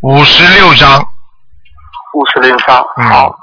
[0.00, 1.00] 五十六章，
[2.14, 2.82] 五十六张。
[2.96, 3.38] 嗯好。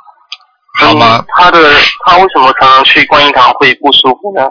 [0.81, 1.25] 好吗嗯？
[1.38, 1.73] 他的
[2.05, 4.43] 他为什么常常去观音堂会不舒服呢？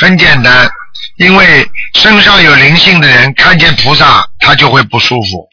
[0.00, 0.70] 很简单，
[1.16, 5.48] 因为身上有灵性的人看见菩萨，他就会不舒服。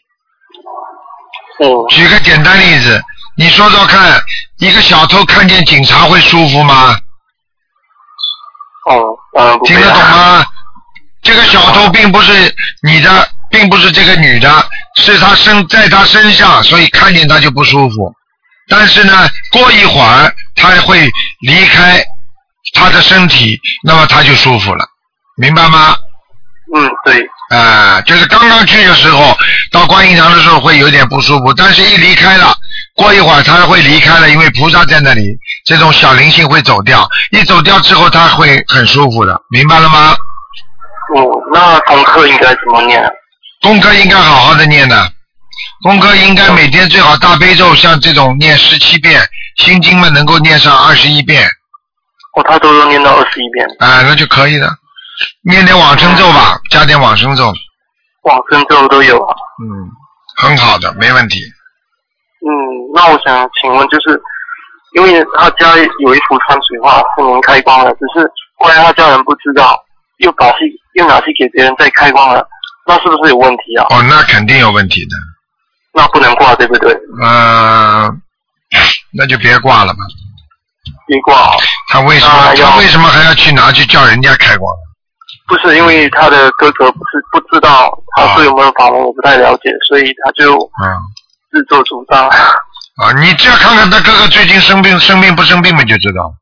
[1.64, 3.02] 嗯，举个简单例子，
[3.36, 4.20] 你说说看，
[4.58, 6.96] 一个小偷看见警察会舒服吗？
[8.90, 9.02] 哦，
[9.34, 10.38] 当然不会听得懂啊。
[10.38, 10.46] 吗？
[11.22, 12.32] 这个小偷并不是
[12.86, 14.48] 你的，并不是这个女的，
[14.96, 18.14] 是他身在他身上，所以看见他就不舒服。
[18.68, 22.04] 但是呢，过一会儿他会离开
[22.74, 24.84] 他的身体，那么他就舒服了，
[25.36, 25.96] 明白吗？
[26.74, 27.26] 嗯，对。
[27.48, 29.36] 啊、就是刚刚去的时候，
[29.70, 32.52] 到观音堂的时候会有点不舒服，但是一离开了，
[32.96, 35.22] 过一会儿他会离开了，因为菩萨在那里，
[35.64, 40.16] 这种小灵性会走掉，一走掉之后他会很舒服的，明白了吗？
[41.14, 43.00] 嗯，那功课应该怎么念？
[43.62, 45.12] 功课应该好好的念的，
[45.86, 49.22] 功课应该每天最好大悲咒像这种念十七遍，
[49.58, 51.46] 心经嘛能够念上二十一遍，
[52.34, 54.68] 哦，他都要念到二十一遍，啊、那就可以了。
[55.42, 57.44] 念点往生咒吧，加点往生咒，
[58.22, 59.34] 往生咒都有啊。
[59.62, 59.88] 嗯，
[60.38, 61.38] 很好的，没问题。
[62.42, 62.50] 嗯，
[62.92, 64.20] 那我想请问，就是
[64.96, 69.78] 因为他家有一幅山水画是您开光了，只是后来他家人不知道，
[70.18, 70.58] 又把去
[70.94, 72.44] 又拿去给别人再开光了，
[72.88, 73.86] 那是不是有问题啊？
[73.90, 75.14] 哦，那肯定有问题的。
[75.96, 76.92] 那不能挂，对不对？
[77.22, 78.20] 嗯、
[79.12, 80.00] 那就别挂了吧。
[81.06, 81.56] 别挂啊，
[81.88, 84.72] 他为什么他为什么还要去拿去叫人家开光？
[85.48, 90.84] 不是因为他的哥哥不是不知道他对我们法门我不太了解，所以他就嗯
[91.50, 92.28] 自作主张。
[92.28, 96.34] 啊，你只要看看他哥哥最近生病生病不生病嘛，就知道。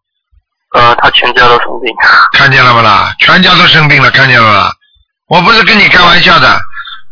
[0.75, 1.95] 呃，他全家都生病。
[2.33, 3.15] 看见了不啦？
[3.21, 4.73] 全家都生病了，看见了吧？
[5.29, 6.61] 我不是跟你开玩笑的。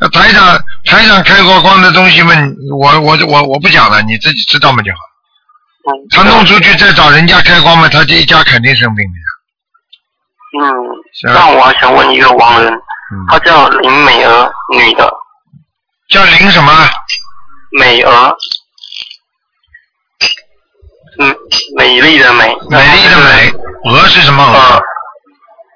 [0.02, 2.34] 那台长台长开过光的东西嘛，
[2.76, 4.98] 我我我我不讲了，你自己知道嘛就好。
[5.84, 9.24] 嗯，他弄出去再找人家开光嘛，他这一家肯定生病的呀。
[10.60, 15.08] 嗯，那我还想问一个亡人，嗯，她叫林美娥，女的，
[16.08, 16.72] 叫林什么？
[17.78, 18.36] 美娥，
[21.20, 21.36] 嗯，
[21.76, 23.52] 美丽的美，美丽的美，
[23.90, 24.82] 娥是什么呃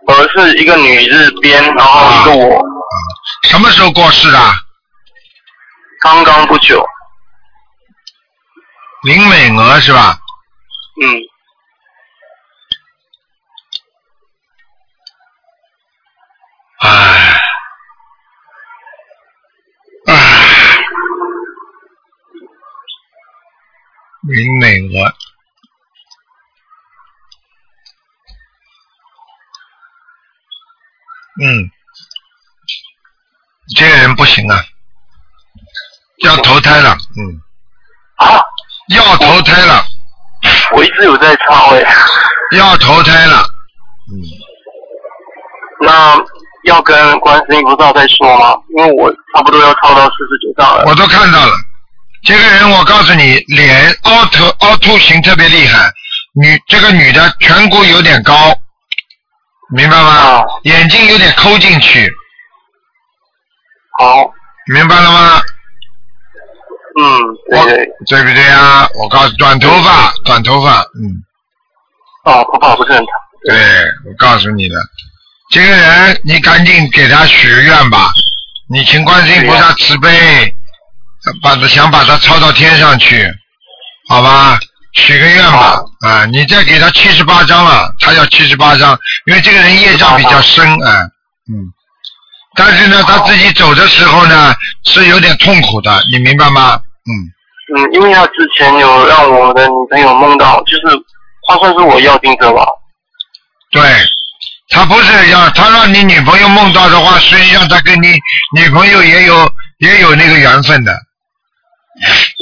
[0.08, 2.62] 鹅？，娥是一个女字边，然后一个我，
[3.44, 4.38] 什么时候过世的？
[6.00, 6.86] 刚刚不久，
[9.02, 10.20] 林美娥是吧？
[11.02, 11.20] 嗯，
[16.80, 17.42] 唉，
[20.06, 20.78] 唉，
[24.28, 25.14] 林美娥，
[31.42, 31.70] 嗯，
[33.74, 34.62] 这个人不行啊，
[36.24, 37.40] 要投胎了，嗯，
[38.16, 38.40] 啊，
[38.88, 39.84] 要投胎了，
[40.72, 41.82] 我一直有在抄哎，
[42.56, 43.38] 要投胎了，
[44.12, 44.14] 嗯。
[45.78, 46.16] 那
[46.64, 48.56] 要跟观世音菩萨再说吗？
[48.76, 50.84] 因为我差不多要抄到四十九章了。
[50.86, 51.52] 我都看到了。
[52.24, 55.90] 这个人，我告诉你，脸凹凸凹凸型特别厉害，
[56.40, 58.34] 女这个女的颧骨有点高，
[59.76, 60.08] 明白吗？
[60.08, 60.44] 啊。
[60.62, 62.10] 眼睛有点抠进去，
[63.98, 64.30] 好，
[64.72, 65.42] 明白了吗？
[66.98, 67.04] 嗯，
[67.50, 68.88] 对我对，对不对啊？
[68.94, 71.22] 我告诉短头发，短头发，嗯，
[72.24, 73.06] 哦，头发不是很长。
[73.46, 73.54] 对，
[74.06, 74.76] 我告诉你的，
[75.50, 78.10] 这个人你赶紧给他许个愿吧，
[78.68, 80.54] 你请观世音菩萨慈悲，
[81.42, 83.30] 把他想把他抄到天上去，
[84.08, 84.58] 好吧？
[84.94, 91.02] 许个愿吧，啊，你再给他七十八张了，他要七十八张，因为这个人业障比较深啊，
[91.52, 91.70] 嗯，
[92.56, 96.80] 但是呢，他自己走的时候呢是有点痛苦的，你明白吗？
[97.06, 97.12] 嗯，
[97.76, 100.82] 嗯，因为他之前有让我的女朋友梦到，就是
[101.48, 102.64] 他算是我要定者吧。
[103.70, 103.82] 对，
[104.70, 108.14] 他不是要他让你女朋友梦到的话，实际上他跟你
[108.56, 110.92] 女朋友也有也有那个缘分的，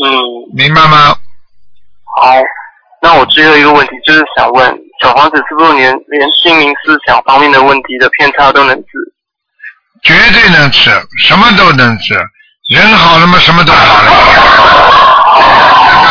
[0.04, 0.14] 嗯，
[0.54, 1.16] 明白吗？
[2.16, 2.34] 好。
[3.02, 9.13] 那我最后一个问题就是想问，小房子是不是连连心灵思想方面的问题的偏差都能治？
[10.04, 10.90] 绝对能吃，
[11.26, 12.14] 什么都能吃，
[12.68, 14.12] 人好了嘛，什么都好了。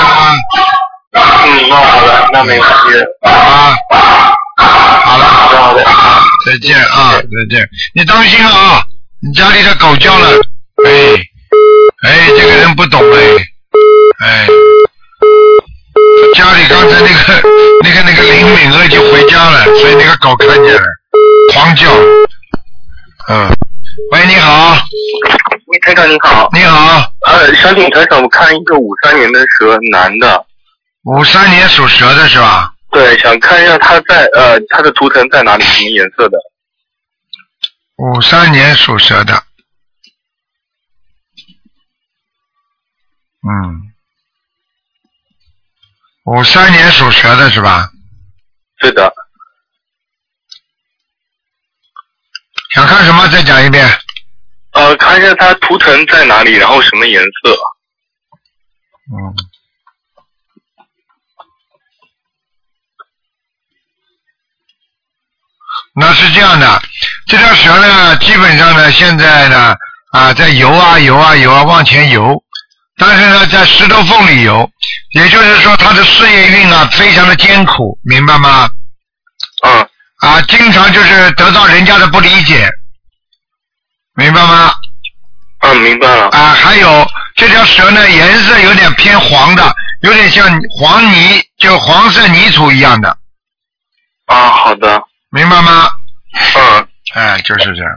[0.10, 0.40] 嗯，
[1.70, 2.76] 那好了，那没问题。
[3.22, 3.76] 啊，
[4.58, 6.24] 好了，好的，好的。
[6.46, 7.70] 再见啊，再见。
[7.94, 8.84] 你当心啊，
[9.22, 10.28] 你家里的狗叫了，
[10.86, 10.90] 哎，
[12.04, 13.18] 哎，这个人不懂哎，
[14.26, 14.48] 哎，
[16.36, 17.42] 家里刚才那个
[17.84, 20.82] 那个那个林敏儿就回家了，所以那个狗看见了，
[21.54, 21.88] 狂叫。
[23.30, 23.50] 嗯，
[24.12, 24.76] 喂，你好，
[25.68, 26.50] 喂，台长你好。
[26.52, 30.46] 你好，呃，想请台长我看一个五三年的蛇，男的。
[31.04, 32.74] 五三年属蛇的是吧？
[32.92, 36.38] 对，想看一下他在呃他的图腾在哪里，什么颜色的？
[37.98, 39.44] 五三年属蛇的，
[43.48, 43.94] 嗯，
[46.26, 47.92] 五三年属蛇的是吧？
[48.82, 49.14] 是的，
[52.74, 53.28] 想看什么？
[53.28, 53.88] 再讲一遍。
[54.72, 57.56] 呃，看一下它图腾在哪里，然后什么颜色？
[59.12, 59.36] 嗯。
[65.96, 66.82] 那是这样的，
[67.28, 69.76] 这条蛇呢，基本上呢，现在呢，
[70.12, 72.44] 啊，在游啊游啊游啊往前游，
[72.98, 74.68] 但是呢，在石头缝里游，
[75.12, 78.68] 也就是说，它的事业运啊，非常的艰苦，明白吗？
[79.64, 79.88] 嗯
[80.24, 82.66] 啊，经常就是得到人家的不理解，
[84.16, 84.72] 明白吗？
[85.60, 86.30] 嗯，明白了。
[86.30, 87.06] 啊，还有
[87.36, 90.48] 这条蛇呢，颜色有点偏黄的，有点像
[90.80, 93.10] 黄泥，就黄色泥土一样的，
[94.28, 95.04] 啊，好的。
[95.30, 95.90] 明白吗？
[96.56, 97.92] 嗯，哎，就是这样。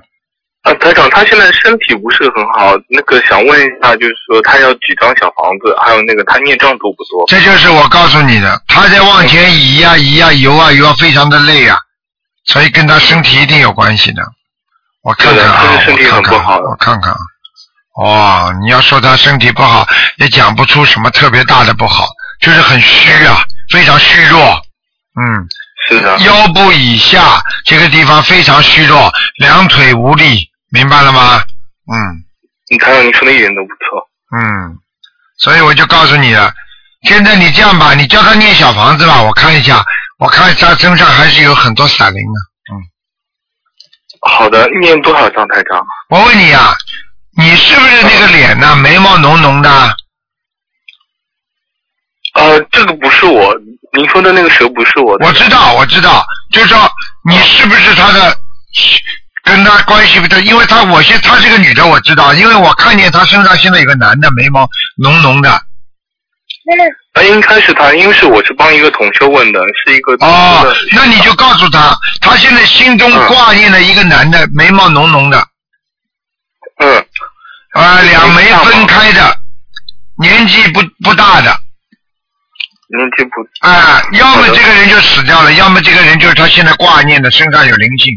[0.62, 7.24] 啊，台长，他现在身体不是很好，那个想问一下，就是说他要几张小房子，还有那个他孽障多不多？
[7.28, 11.78] 这就是我告诉你的，他在往前移呀、移呀、游啊游啊，非常的累呀、
[12.46, 14.22] 所以跟他身体一定有关系的。
[15.02, 17.18] 我看看啊，我看看我看看啊。
[17.96, 22.06] 哦，你要说他身体不好，也讲不出什么特别大的不好，
[22.40, 24.60] 就是很虚啊，非常虚弱。
[25.18, 25.48] 嗯，
[25.88, 26.18] 是的。
[26.18, 31.40] 腰部以下这个地方非常虚弱，两腿无力，明白了吗？
[31.90, 32.24] 嗯
[32.68, 34.08] 你台长，你说的一点都不错。
[34.36, 34.76] 嗯，
[35.38, 36.52] 所以我就告诉你了，
[37.02, 39.82] 现在你这样吧，你叫他念小房子吧，我看一下，
[40.18, 42.40] 我看他身上还是有很多闪灵的。
[42.72, 42.72] 嗯，
[44.30, 45.84] 好的，念多少张台长？
[46.08, 46.74] 我问你啊，
[47.36, 49.70] 你是不是那个脸呢、眉毛浓浓的？
[52.34, 53.54] 呃，这个不是我，
[53.92, 55.26] 您说的那个蛇不是我的。
[55.26, 56.78] 我知道，我知道，就是说
[57.28, 58.36] 你是不是他的，
[59.42, 60.38] 跟他关系不大？
[60.40, 64.66] 因为他我现他是个女的，我知道，因为我看见他身上现在有个男的，眉毛
[64.96, 65.50] 浓浓的。
[67.16, 75.38] 啊，应该是他，因为是我是帮一个同修问的，是一个哦，那你就告诉他，他现在心中挂念了一个男的，眉毛浓浓的，
[76.78, 77.06] 嗯。
[77.72, 79.38] 啊，两眉分开的，
[80.18, 81.50] 年纪不不大的，
[82.88, 83.66] 年纪不。
[83.66, 88.12] 啊，要么这个人就死掉了，要么这个人就是他现在挂念的，身上有灵性，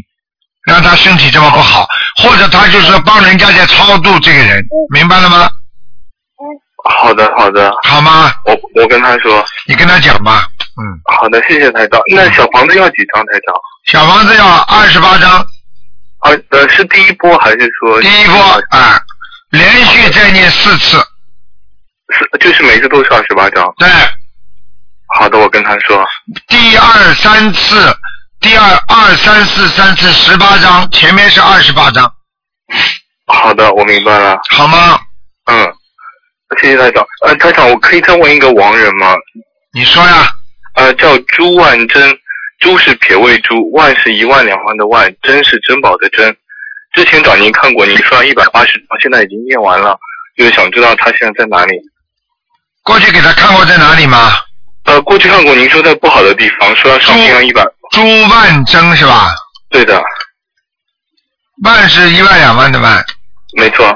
[0.66, 1.86] 让他身体这么不好，
[2.22, 5.50] 或者他就是帮人家在超度这个人，明白了吗？
[6.90, 8.32] 好的好的，好吗？
[8.44, 10.84] 我我跟他说，你跟他讲吧，嗯，
[11.16, 12.00] 好的，谢谢台长。
[12.14, 13.54] 那小房子要几张台长？
[13.86, 15.30] 小房子要二十八张，
[16.18, 18.36] 啊呃，是第一波还是说第一波
[18.70, 19.00] 啊，
[19.50, 20.98] 连续再念四次，
[22.10, 23.72] 是就是每次都是二十八张？
[23.78, 23.88] 对，
[25.16, 26.06] 好的，我跟他说。
[26.46, 27.96] 第二三次，
[28.40, 32.12] 第二二三四三次十八张，前面是二十八张，
[33.26, 34.38] 好的，我明白了。
[34.50, 35.00] 好吗？
[35.46, 35.72] 嗯，
[36.60, 37.06] 谢谢台长。
[37.26, 39.14] 呃，台长，我可以再问一个亡人吗？
[39.72, 40.32] 你说呀。
[40.76, 42.16] 呃，叫朱万珍，
[42.60, 46.34] 朱是撇位朱，万是一万两万的万，珍是珍宝的珍。
[46.94, 49.98] 之前找您看过，您说一百八十张，现在已经念完了，
[50.38, 51.74] 就是想知道他现在在哪里。
[52.82, 54.32] 过去给他看过在哪里吗？
[54.84, 57.62] 呃，过去看过，您说在不好的地方，说要上天要一百。
[57.90, 59.28] 朱万珍是吧？
[59.70, 60.00] 对的。
[61.64, 63.04] 万是一万两万的万。
[63.56, 63.92] 没错。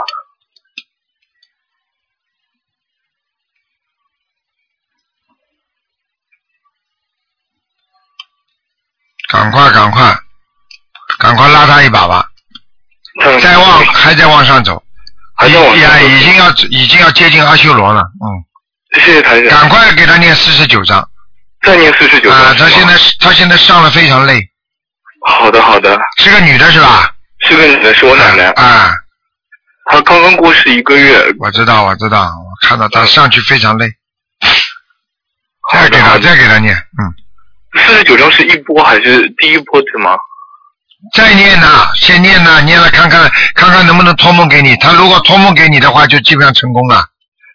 [9.29, 10.17] 赶快，赶快，
[11.19, 12.27] 赶快拉他一把吧！
[13.41, 14.83] 再往，还在往上走，
[15.37, 19.01] 还在往上已已经要已经要接近阿修罗了，嗯。
[19.01, 19.61] 谢谢台长。
[19.61, 21.09] 赶快给他念四十九章。
[21.63, 22.39] 再念四十九章。
[22.39, 24.41] 啊，他现在他现在上了非常累。
[25.27, 25.99] 好的，好的。
[26.19, 27.11] 是个女的是吧？
[27.41, 28.45] 是个女的，是我奶奶。
[28.51, 28.95] 啊。
[29.87, 31.35] 她刚刚过世一个月。
[31.39, 33.89] 我知道，我知道，我看到她上去非常累。
[35.73, 37.24] 再给他，再给他念，嗯。
[37.77, 40.17] 四十九章是一波还是第一波对吗？
[41.13, 44.75] 再念呐，先念呐，念了看看看看能不能托梦给你。
[44.77, 47.05] 他如果托梦给你的话，就基本上成功了。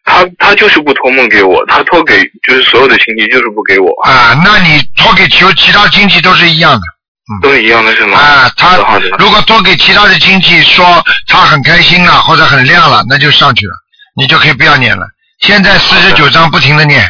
[0.05, 3.89] 他他就是不托梦给我，他托给就是所有的亲戚，就是不给我。
[4.03, 6.81] 啊，那你托给其其他亲戚都是一样的。
[6.81, 7.31] 嗯。
[7.41, 8.17] 都一样的是吗？
[8.19, 8.77] 啊，他
[9.17, 13.73] 如果托给其他的亲戚说他很开心了或者很亮了，那就上去了，
[14.15, 15.07] 你就可以不要念了。
[15.41, 17.03] 现在四十九章不停的念。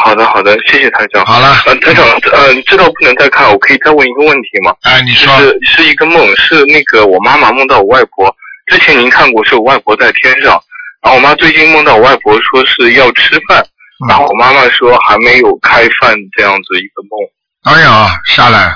[0.00, 1.24] 好的，好的，谢谢台长。
[1.24, 4.74] 好了，呃，台长，呃，知道不能再看，我可以再问一个问题吗？
[4.82, 5.32] 哎，你说。
[5.38, 8.34] 是是一个梦，是那个我妈妈梦到我外婆。
[8.66, 10.60] 之前您看过，是我外婆在天上，
[11.02, 13.64] 然后我妈最近梦到我外婆说是要吃饭，
[14.08, 17.74] 然后我妈妈说还没有开饭这样子一个梦。
[17.74, 18.74] 哎呀，下来。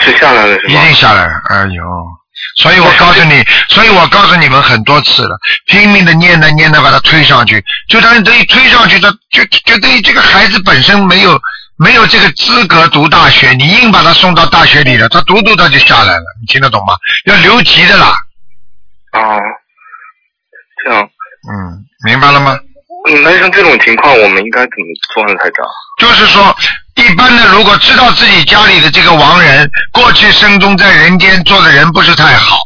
[0.00, 0.68] 是下来了是吗？
[0.68, 1.82] 一定下来了，哎呦。
[2.56, 11.40] 所以我告诉你，所以我告诉你们很多次了，拼命的念的念的把他推上去，就等于等于推上去，他就就等于这个孩子本身没有
[11.76, 16.94] 没有这个资格读大学，你硬把他送到大学里了，他读读他就下来了，你听得懂吗？
[17.24, 18.08] 要留级的啦。
[19.12, 19.38] 啊，
[20.84, 21.02] 这样。
[21.02, 22.58] 嗯，明白了吗？
[23.08, 25.66] 嗯，那像这种情况，我们应该怎么做呢，台长？
[25.98, 26.54] 就是说。
[27.12, 32.56] 一般的，如果知道自己家里的这个亡人过去生中在人间做的人不是太好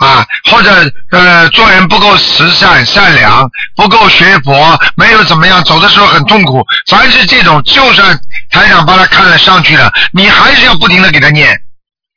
[0.00, 0.70] 啊，或者
[1.10, 6.64] 呃做人不够慈善善良，不够学佛，没有怎么样，走的时候很痛苦。
[6.88, 8.16] 凡是这种，就算
[8.52, 11.52] 台长帮他看了上去了，你还是要不停的给他念，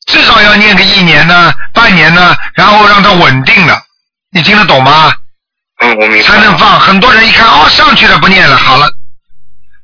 [0.06, 3.82] 至少要念个一年呢，半年呢，然后让他稳定了。
[4.32, 5.12] 你听得懂吗？
[5.82, 6.24] 嗯，我明白。
[6.24, 6.80] 才能放。
[6.80, 8.88] 很多人一看哦上去了不念了，好了。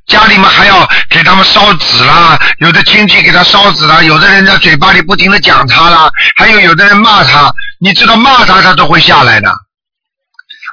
[0.06, 9.52] 家里面还要给他们烧纸啦，有的亲戚给他烧纸啦，有的人在嘴巴里不停的讲他啦，还有有的人骂他，你知道骂他他都会下来的。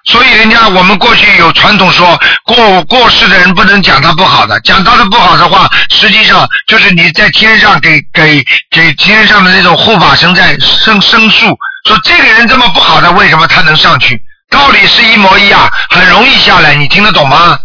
[0.05, 11.47] 所以人家我们过去有传统说过过世的人不能讲他不好的，讲他的不好的话，实际上就是你在天上给给给天上的那种护法神在申申诉，
[11.87, 14.21] 说这个人这么不好的，为什么他能上去？
[14.49, 17.57] 道理是一模一样，很容易下来，你听得懂吗？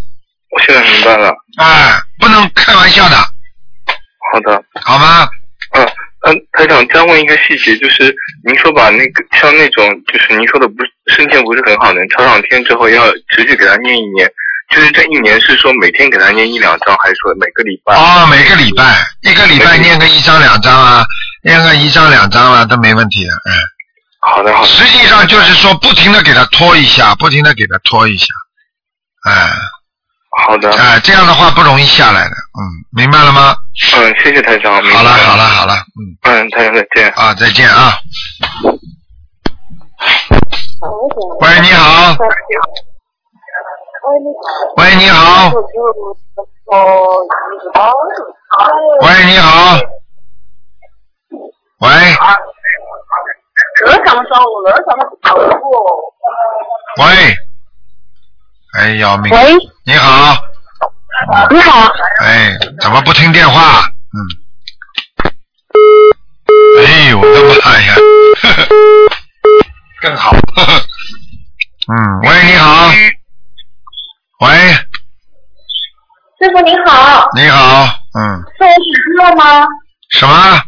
[0.59, 1.32] 我现在明白了。
[1.59, 3.16] 哎，不能开玩笑的。
[3.16, 4.61] 好的。
[4.82, 5.28] 好吗？
[5.74, 5.86] 嗯
[6.26, 8.12] 嗯，台长，再问一个细节，就是
[8.44, 14.28] 您说把那个像那种，就是您说的不是身体不是很好的，超上天之后要持续给他念一年，
[14.74, 17.94] 就是这一年是说每天给他念一两张，还是说每个礼拜？
[17.94, 21.04] 哦，每个礼拜，一个礼拜念个一张两张啊，
[21.44, 23.54] 念个一张两张啊，都没问题的，嗯。
[24.20, 24.68] 好的好的。
[24.68, 28.26] 实际上就是说，不停的给他拖一下，不停的给他拖一下，
[29.30, 29.50] 哎。
[30.47, 30.70] 好的。
[30.70, 32.61] 哎，这样的话不容易下来的，嗯，
[32.97, 33.57] 明白了吗？
[33.97, 34.74] 嗯，谢谢台长。
[34.82, 36.16] 好了，好了，好了，嗯。
[36.22, 37.11] 嗯，台长再见。
[37.11, 37.93] 啊，再见啊。
[41.41, 42.16] 喂，你好。
[44.76, 45.51] 喂，你好。
[49.01, 49.78] 喂，你好。
[51.80, 51.89] 喂。
[56.99, 57.07] 喂。
[58.76, 59.32] 哎，要命！
[59.32, 60.36] 喂，你好。
[61.50, 61.88] 你好。
[62.20, 63.82] 哎，怎么不听电话？
[64.12, 64.18] 嗯。
[66.84, 67.94] 哎，我的妈呀！
[70.02, 70.32] 更好。
[71.90, 72.88] 嗯，喂，你好。
[74.40, 74.48] 喂。
[76.40, 77.28] 师傅你好。
[77.34, 78.42] 你好，嗯。
[78.58, 79.66] 是我打通了吗？
[80.10, 80.62] 什么？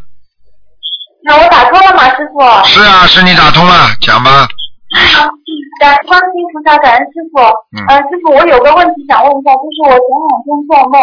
[1.23, 2.41] 那我打通了吗，师傅？
[2.65, 4.47] 是啊，是你打通了，讲吧。
[5.79, 7.39] 感观世菩萨，感恩师傅。
[7.73, 7.79] 嗯。
[8.09, 10.99] 师傅，我有个问题想问一下，就是我前两天做梦，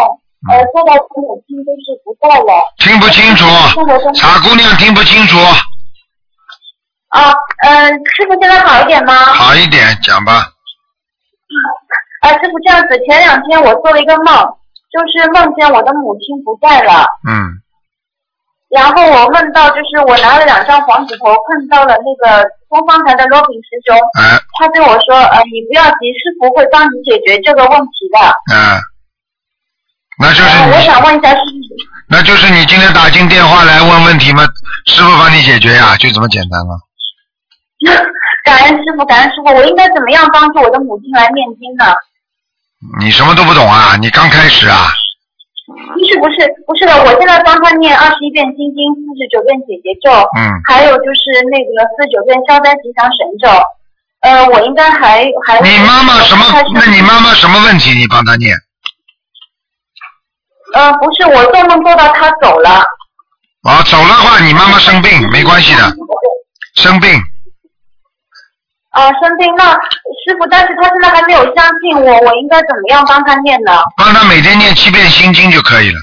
[0.49, 2.51] 呃，做到我母亲就是不在了。
[2.77, 5.37] 听不清楚，生活中傻姑娘听不清楚，
[7.09, 7.33] 啊，
[7.67, 9.13] 嗯、师傅现在好一点吗？
[9.33, 10.33] 好一点讲吧。
[12.21, 14.25] 啊，师傅这样子，前两天我做了一个梦，
[14.91, 17.59] 就是梦见我的母亲不在了，嗯，
[18.69, 28.19] 然后我问到就是我拿了两张黄纸头碰到了那个东方台的罗比师兄，啊，他对我说，呃，你不要急，师傅会帮你解决这个问题的。
[28.53, 28.77] 嗯，
[30.19, 31.41] 那就是呃，我，想问一下师
[32.11, 34.43] 那就是你今天打进电话来问问题吗？
[34.85, 36.77] 师傅帮你解决呀，就这么简单了。
[37.85, 37.89] 傅，
[38.45, 41.85] 感恩师傅，感恩师傅，我应该怎么样帮助我的母亲来念经呢？
[43.01, 43.97] 你什么都不懂啊？
[43.99, 44.93] 你刚开始啊？
[46.19, 46.35] 不是
[46.67, 53.47] 不是的，我现在帮他念二十一遍心经，四十九遍姐姐咒，嗯，还有就是那个四十九遍消灾吉祥神咒。
[54.21, 56.43] 呃，我应该还还你妈妈什么？
[56.75, 57.91] 那你妈妈什么问题？
[57.97, 58.53] 你帮她念
[60.75, 62.69] 呃，不是，我做梦做到他走了。
[63.63, 63.81] 啊？
[63.83, 65.83] 走了话，你妈妈生病没关系的，
[66.75, 67.09] 生病
[68.91, 73.71] 啊、生病那师傅，但是他现在还没有相信我，我应该怎么样帮他念呢？
[73.95, 75.95] 帮他每天念七遍心经就可以了。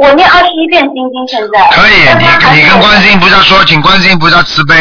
[0.00, 1.68] 我念二十一遍心经，现在。
[1.70, 2.24] 可以，你
[2.56, 4.74] 你跟观世音菩萨说，请观世音菩萨慈悲，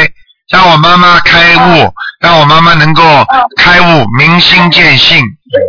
[0.49, 3.03] 让我妈妈开悟，让我妈妈能够
[3.57, 5.59] 开悟，明心见性，嗯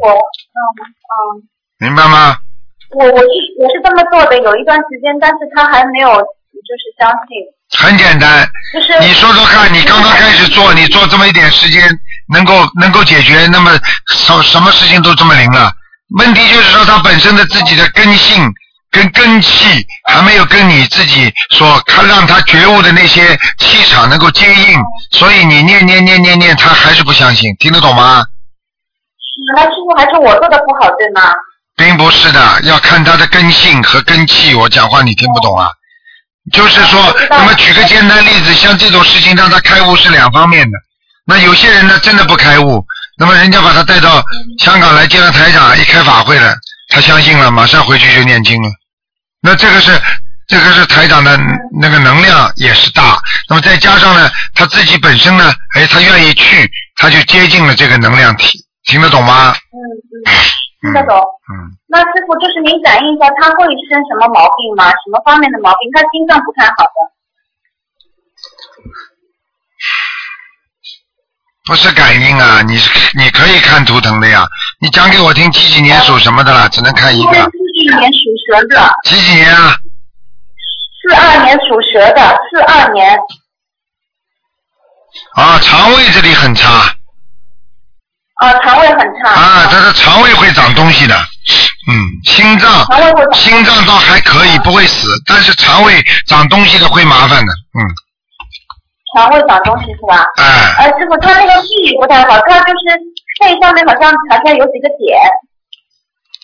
[1.12, 1.42] 嗯，
[1.78, 2.38] 明白吗？
[2.94, 3.26] 我我是
[3.58, 7.44] 我是这么做的，有一段时间，但是他还没有就是相信，
[7.76, 11.82] 很简单，就是你说说看，你刚刚开始做，你做这么一点时间，
[12.32, 13.72] 能够能够解决，那么
[14.06, 15.70] 什什么事情都这么灵了。
[16.18, 18.52] 问题就是说，他本身的自己的根性
[18.90, 24.80] 跟根气还没有跟你自己所看让他觉悟的那些气场能够接应，
[25.12, 28.24] 所以你念念念念念，他还是不相信，听得懂吗？
[29.56, 31.32] 那师傅还是我做的不好，对吗？
[31.74, 34.54] 并不是的，要看他的根性和根气。
[34.54, 35.68] 我讲话你听不懂啊？
[36.52, 40.76] 就是说，那么举个简单例子，像这种事情让他开悟是两方面的。
[41.24, 42.84] 那有些人呢，真的不开悟，
[43.18, 44.22] 那么人家把他带到
[44.58, 46.54] 香港来见了台长，一开法会了，
[46.88, 48.68] 他相信了，马上回去就念经了。
[49.40, 49.92] 那这个是
[50.48, 51.38] 这个是台长的
[51.80, 59.52] 那个能量也是大，那么再加上呢，他自己本身呢，哎，他愿意去，他就接近了这个能量体，听得懂吗？
[59.52, 59.76] 嗯
[60.24, 60.30] 嗯，
[60.82, 61.16] 听得懂。
[61.18, 61.76] 嗯。
[61.88, 64.88] 那师傅就是您感应一下，他会生什么毛病吗？
[64.88, 65.90] 什么方面的毛病？
[65.92, 67.12] 他心脏不太好的。
[71.64, 74.44] 不是感应啊，你是你可以看图腾的呀。
[74.80, 76.68] 你讲给我听几几年属什么的啦？
[76.68, 77.30] 只能看一个。
[77.30, 79.76] 因为是一年属蛇的，几几年啊？
[81.00, 83.16] 四二年属蛇的，四二年。
[85.34, 86.68] 啊，肠胃这里很差
[88.34, 89.30] 啊，肠胃很差。
[89.30, 91.16] 啊，他的肠胃会长东西的。
[91.88, 91.94] 嗯，
[92.24, 92.70] 心脏
[93.34, 97.52] 心脏倒还可以，不会死，但是肠胃长东西的会麻烦的。
[97.52, 97.82] 嗯，
[99.14, 100.24] 肠胃长东西是吧？
[100.36, 100.44] 哎，
[100.78, 101.66] 呃，师傅，他那个肺
[102.00, 102.98] 不太好，他就是
[103.40, 105.20] 肺上面好像好像有几个点。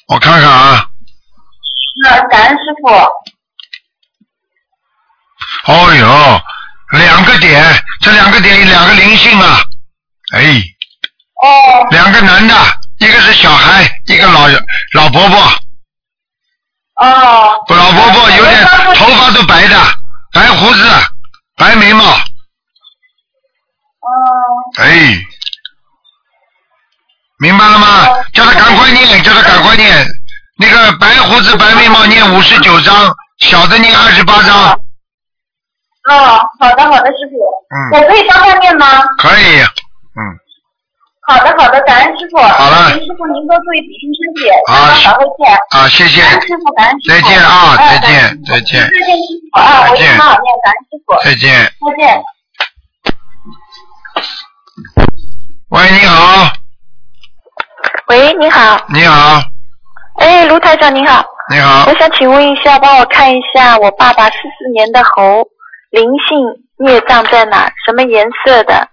[0.08, 0.86] 我看看啊，
[2.02, 2.88] 那感恩师傅。
[5.72, 6.40] 哦哟，
[6.98, 7.62] 两个点，
[8.00, 9.60] 这两个点有两个灵性啊，
[10.32, 10.62] 哎，
[11.42, 12.54] 哦两个男的，
[12.98, 14.46] 一个是小孩，一个老
[14.94, 15.38] 老伯伯。
[16.96, 17.54] 哦。
[17.66, 18.64] 不，老伯伯有点
[18.94, 19.76] 头发都白的，
[20.32, 20.88] 白胡子，
[21.56, 22.16] 白眉毛，哦
[24.78, 25.18] 哎，
[27.38, 28.06] 明白了吗？
[28.32, 30.06] 叫他赶快念，叫他赶快念。
[30.60, 34.72] 那个白胡子白眉毛念五十九章，小的念二十八章，
[36.10, 37.36] 哦，好的好的，师傅。
[37.70, 39.02] 嗯我可以帮他念吗？
[39.18, 40.20] 可以，嗯，
[41.28, 42.38] 好的好的，感恩师傅。
[42.38, 45.54] 好了请师傅您多注意平身体，好早会见。
[45.70, 47.14] 啊，谢谢，感恩师傅，感恩师傅。
[47.14, 51.14] 再见啊哎再见再见再见师傅啊，我一定好好念，感恩师傅。
[51.22, 51.52] 再见。
[51.54, 52.24] 再见。
[55.70, 56.50] 喂，你好，
[58.06, 59.42] 喂，你好，你好，
[60.18, 61.84] 哎，卢台长你好，你好。
[61.86, 65.46] 我，想请问一下，帮我看一下我爸爸四四年的猴
[65.90, 66.38] 灵性
[66.78, 67.70] 孽障在哪？
[67.84, 68.88] 什么颜色的？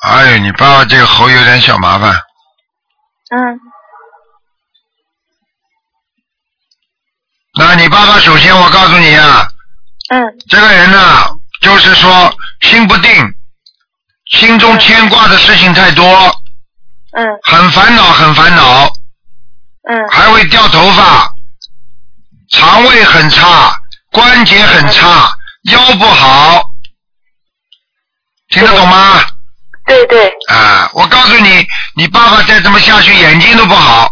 [0.00, 2.10] 哎呦，你爸爸这个猴有点小麻烦，
[3.36, 3.60] 嗯，
[7.58, 9.46] 那你爸爸首先我告诉你啊，
[10.08, 11.33] 嗯，这个人呢，
[11.64, 13.10] 就是说心不定，
[14.30, 16.04] 心中牵挂的事情太多，
[17.16, 18.86] 嗯很烦恼，很烦恼，
[19.88, 21.32] 嗯还会掉头发，
[22.50, 23.74] 肠胃很差，
[24.12, 25.34] 关节很差，
[25.70, 26.62] 腰不好，
[28.50, 29.24] 听得懂吗？
[29.86, 34.10] 对对，啊，我告诉你，你爸爸再这么下去，眼睛都不好。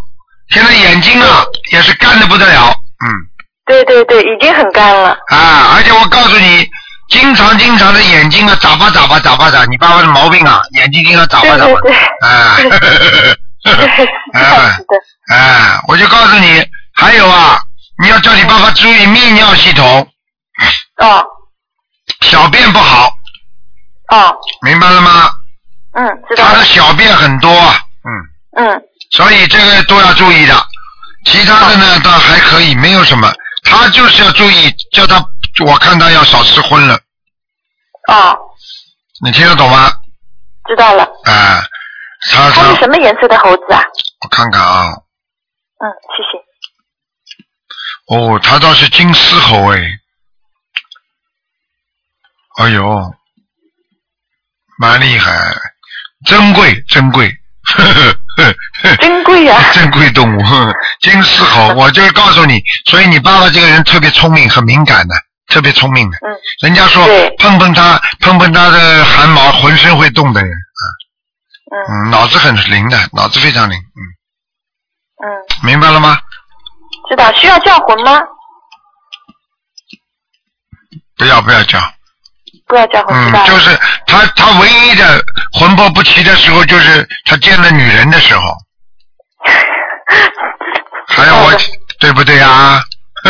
[0.48, 3.09] 现在眼睛啊也是干的不得了，嗯，
[3.66, 5.11] 对对对，已经很干了。
[5.28, 6.68] 啊，而且我告诉你，
[7.13, 12.71] 经常经常的眼睛啊眨巴眨巴眨巴眨，你爸爸的毛病啊，眼睛经常眨巴眨巴，啊，对，
[13.71, 15.37] 是这样子的。
[15.37, 17.61] 啊，我就告诉你，还有啊，
[18.03, 20.09] 你要叫你爸爸注意泌尿系统，
[20.97, 21.25] 哦
[22.23, 23.13] 小便不好，
[24.09, 25.31] 哦，明白了吗？
[25.95, 26.65] 嗯，知道他的。
[26.65, 27.79] 小便很多啊，
[28.57, 28.65] 嗯。
[28.65, 30.67] 嗯所以这个都要注意的。
[31.27, 33.31] 其他的呢，倒还可以，没有什么。
[33.73, 35.16] 他就是要注意，叫他，
[35.64, 36.95] 我看他要少吃荤了，
[38.09, 38.39] 哦，
[39.25, 39.91] 你听得懂吗？
[40.68, 41.03] 知道了。
[41.25, 41.64] 啊，
[42.31, 43.83] 他他是，什么颜色的猴子啊？
[44.20, 44.93] 我看看啊，
[45.79, 46.39] 嗯，谢谢。
[48.14, 49.79] 哦，他倒是金丝猴哎，
[52.59, 53.14] 哎呦，
[54.79, 55.55] 蛮厉害，
[56.27, 57.29] 珍贵珍贵，
[57.64, 59.59] 呵呵呵呵珍贵啊！
[59.73, 65.14] 珍贵动物，呵金丝猴， 我就是告诉你，所以你爸爸这个人特别聪明，很敏感的，
[65.48, 66.16] 特别聪明的。
[66.18, 67.05] 嗯人家说
[67.38, 74.00] 碰碰他，碰碰他的汗毛，浑身会动的人，嗯嗯，脑子很灵的，脑子非常灵，嗯，
[75.24, 76.18] 嗯，明白了吗？
[77.09, 77.32] 知道。
[77.34, 78.20] 需要叫魂吗？
[81.16, 81.80] 不要不要叫，
[82.66, 83.46] 不要叫魂，嗯。
[83.46, 88.42] 就是他他唯一的魂魄不齐的时候，就是他见了女人的时候，
[91.15, 91.53] 还要我
[91.99, 92.83] 对不对啊？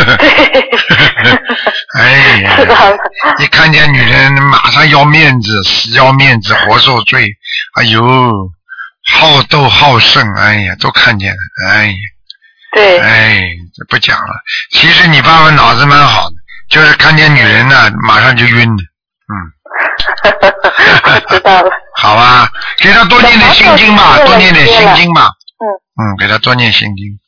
[1.99, 2.97] 哎呀，知道了。
[3.41, 7.29] 一看见女人，马上要面子，死要面子，活受罪。
[7.75, 8.03] 哎呦，
[9.13, 11.37] 好斗好胜，哎呀，都看见了，
[11.69, 11.95] 哎呀，
[12.75, 13.43] 对，哎，
[13.77, 14.33] 这不讲了。
[14.71, 16.35] 其实你爸爸脑子蛮好的，
[16.71, 18.83] 就是看见女人呢，马上就晕了。
[19.29, 19.35] 嗯，
[21.05, 21.71] 我 知道了。
[22.01, 25.29] 好吧，给他多念点心经吧，对多念点心经吧。
[25.61, 25.69] 嗯
[26.01, 27.19] 嗯，给他多念心经。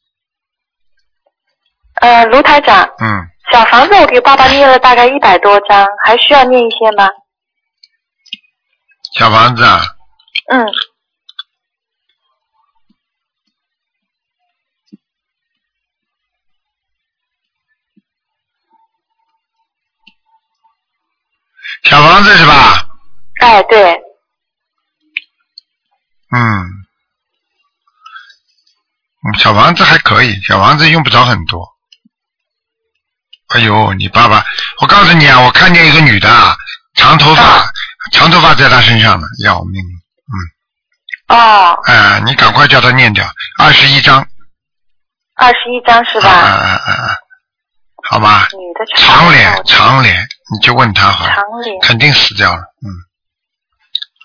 [2.05, 7.09] 呃，卢台长，嗯，小房子我给爸爸念了大概一百多张，还需要念一些吗？
[9.15, 9.81] 小房子啊，
[10.51, 10.67] 嗯，
[21.85, 22.87] 小房子是吧？
[23.41, 23.95] 哎，对，
[26.37, 26.67] 嗯，
[29.23, 31.74] 嗯，小房子还可以，小房子用不着很多。
[33.55, 34.45] 哎呦，你爸爸，
[34.81, 36.57] 我告诉你啊，我看见一个女的啊，
[36.97, 37.65] 长头发，
[38.13, 39.81] 长头发在她身上呢，要命！
[39.81, 40.35] 嗯。
[41.37, 43.25] 哦，哎、你赶快叫她念掉，
[43.59, 44.27] 二十一章，
[45.37, 46.29] 二十一张是吧？
[46.29, 46.49] 啊吧？
[46.49, 47.07] 啊啊啊，
[48.11, 52.91] 好吧，女的长脸长脸，你就问她好了，长脸，肯定死掉了，嗯。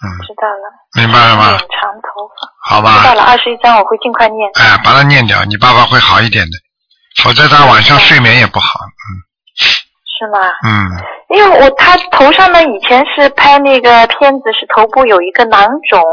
[0.01, 1.05] 嗯，知道了。
[1.05, 1.45] 明白了吗？
[1.59, 4.49] 长头发，好吧，知道了，二十一张我会尽快念。
[4.55, 6.57] 哎，把它念掉，你爸爸会好一点的，
[7.17, 8.79] 否则他晚上睡眠也不好。
[8.79, 9.25] 嗯
[10.19, 10.37] 是吗？
[10.67, 10.75] 嗯，
[11.33, 16.03] 因为我他头上呢，以前是拍那个片子，是头部有一个囊肿，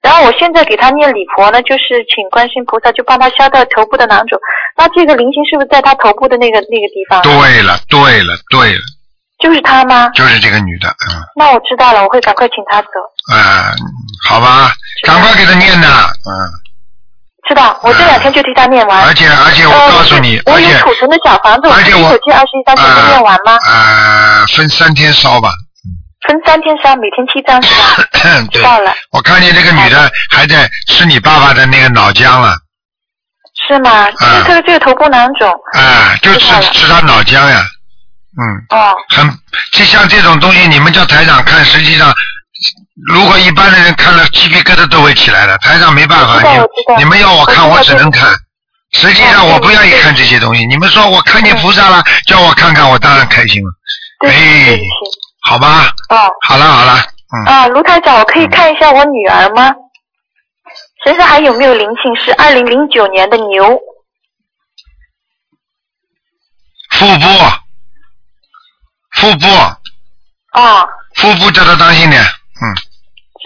[0.00, 4.40] 然后我现在给他念礼佛呢，就是请观世音菩萨就帮他消掉头部的囊肿。
[4.74, 7.20] 那这个灵性是不是在他头部的那个那个地方？
[7.20, 8.80] 对了，对了，对了，
[9.38, 10.08] 就是他吗？
[10.14, 12.88] 就是这个女的，嗯，那我知道了，我会赶快请他走。
[13.36, 13.68] 啊、
[14.26, 14.72] 好吧，
[15.04, 16.32] 赶快给他念呐，嗯，
[17.48, 19.04] 知道，我这两天就替他念完。
[19.06, 23.56] 而且而且我呃告诉你，我而且有储存的小房子，我而且我可以一口气二十一张全部念完吗？
[23.66, 25.50] 呃，分三天烧吧，
[26.26, 28.04] 分三天烧，每天七张是吧？
[28.50, 32.56] 知对，道了，我看见这个女的还在吃你爸爸的那个脑浆了，
[33.68, 34.10] 是吗？
[34.10, 35.48] 就是他的这个头部囊肿。
[35.74, 37.62] 啊、就吃吃他脑浆呀，
[38.42, 39.38] 嗯，哦，很，
[39.72, 42.12] 就像这种东西，你们叫台长看，实际上，
[43.04, 45.58] 如果一般的人看了，鸡皮疙瘩都会起来的。
[45.58, 46.58] 台上没办法，你
[46.98, 48.34] 你们要我看，我只能看。
[48.92, 50.64] 实际上我不愿意看这些东西。
[50.66, 53.70] 你们说我看见菩萨了，叫我看看，我当然开心了。
[54.28, 54.78] 哎。
[55.42, 57.00] 好吧，哦，好了好了，
[57.32, 59.72] 嗯，啊，卢台长，我可以看一下我女儿吗？
[61.04, 62.16] 身上还有没有灵性？
[62.16, 63.78] 是二零零九年的牛。
[66.90, 67.28] 腹部，
[69.12, 69.46] 腹部，
[70.50, 70.84] 啊，
[71.14, 72.26] 腹部叫他当心点，嗯，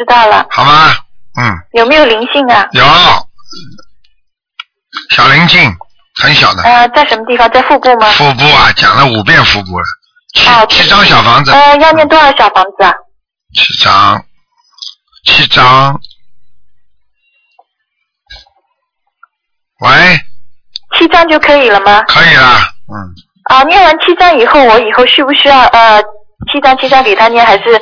[0.01, 0.47] 知道了。
[0.51, 0.95] 好吗？
[1.39, 2.67] 嗯，有没有灵性啊？
[2.73, 2.83] 有
[5.11, 5.71] 小灵性，
[6.23, 6.63] 很小的。
[6.63, 7.49] 呃，在什么地方？
[7.51, 8.09] 在腹部吗？
[8.13, 9.85] 腹部啊，讲了五遍腹部了，
[10.35, 12.95] 七、哦七张小房子，呃，要念多少小房子啊？
[13.55, 14.25] 七张，
[15.27, 16.01] 七张。
[19.81, 19.91] 喂，
[20.99, 22.01] 七张就可以了吗？
[22.09, 23.15] 可以了，嗯，
[23.55, 26.03] 啊，念完七张以后，我以后需不需要呃
[26.53, 27.81] 七张七张给他念，还是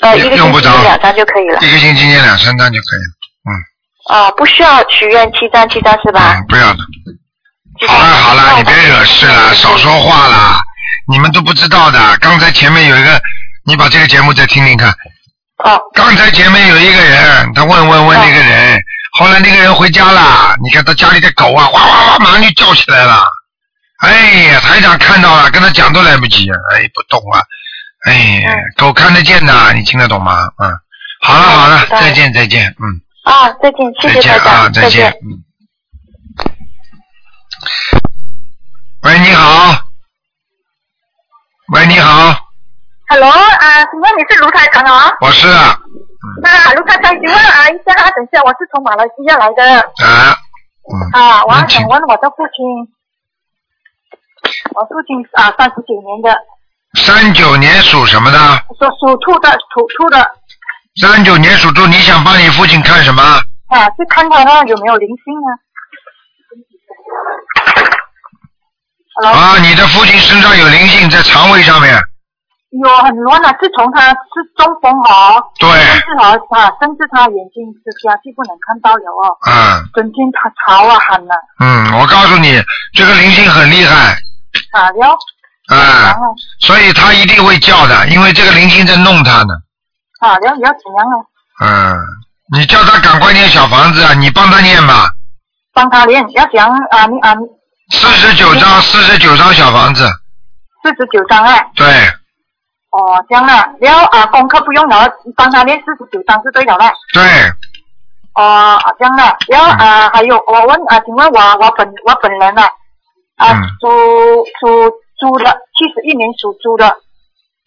[0.00, 1.58] 呃，一个用不着星期念两张就可以了。
[1.60, 3.12] 一个星期念两三张就可以了。
[3.48, 3.50] 嗯
[4.10, 6.34] 啊，不需要许愿七张七张是吧？
[6.34, 6.78] 嗯，不要的。
[7.86, 10.60] 好了好了，你别惹事了，少说话了。
[11.08, 13.20] 你们都不知道的，刚才前面有一个，
[13.66, 14.90] 你把这个节目再听听看。
[15.64, 15.80] 哦。
[15.94, 18.80] 刚才前面有一个人，他问问问那个人，
[19.18, 23.22] 后来那个人回家了，你看他家里的狗啊，哇哇哇，马上就叫起来了。
[24.02, 24.10] 哎
[24.52, 27.40] 呀，台长看到了，跟他讲都来不及，哎，不懂啊。
[28.06, 30.32] 哎呀，狗看得见的，你听得懂吗？
[30.58, 30.70] 嗯，
[31.22, 33.00] 好了好了，再见再见，嗯。
[33.24, 35.10] 啊，再见，谢谢啊，再见。
[35.22, 35.44] 嗯。
[39.02, 39.84] 喂，你好。
[41.72, 42.34] 喂，你好
[43.08, 45.08] ，Hello，啊，请问你是卢台长啊？
[45.20, 45.78] 我是啊，
[46.42, 49.62] 那卢台长，请问啊一下啊，等一下，我是从马来西亚来的
[50.02, 50.34] 啊，
[51.12, 52.90] 啊，我想问我的父亲，
[54.74, 56.34] 我父亲啊三十九年的，
[56.94, 58.38] 三九年属什么的？
[58.78, 60.30] 属属兔的，属兔的。
[61.00, 63.22] 三九年属兔，你想帮你父亲看什么？
[63.22, 65.48] 啊，去看他呢有没有灵性啊
[69.22, 71.94] ？Hello，啊，你的父亲身上有灵性在肠胃上面，
[72.82, 75.70] 有很乱啊，自从他是中风哦，对。
[75.70, 79.88] 甚至啊啊，甚至他眼睛是瞎就不能看到了哦，嗯。
[79.94, 82.60] 整天他吵啊喊啊，嗯，我告诉你，
[82.94, 84.18] 这个灵性很厉害，
[84.72, 85.16] 啊了，
[85.70, 86.14] 啊，
[86.60, 89.54] 所以他一定会叫的，因为这个灵性在弄他呢，
[90.20, 91.16] 啊了你要怎样啊？
[91.62, 91.96] 嗯，
[92.52, 95.10] 你叫他赶快念小房子啊，你帮他念吧，
[95.72, 97.34] 帮他念，要讲啊你啊
[97.92, 100.08] 四十九张，四十九张小房子，
[100.82, 101.86] 四十九张啊，对，
[102.90, 106.92] 哦这样啊，然后啊功课不用了，帮他念四十九张是对了啦。
[107.12, 107.22] 对，
[108.34, 112.64] 哦啊这样啊，然后啊还有我问啊，请问我我本我本人啊
[113.36, 113.62] 啊嗯。
[113.80, 115.44] 属属猪的，
[115.76, 116.96] 七十一年属猪的，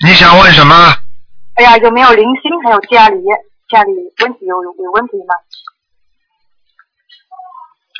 [0.03, 0.97] 你想问什么？
[1.55, 2.51] 哎呀有没有零星？
[2.63, 3.17] 还有家里
[3.69, 3.91] 家里
[4.21, 5.35] 问题有有问题吗？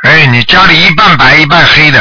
[0.04, 1.99] 哎，你家里一半白一半黑的，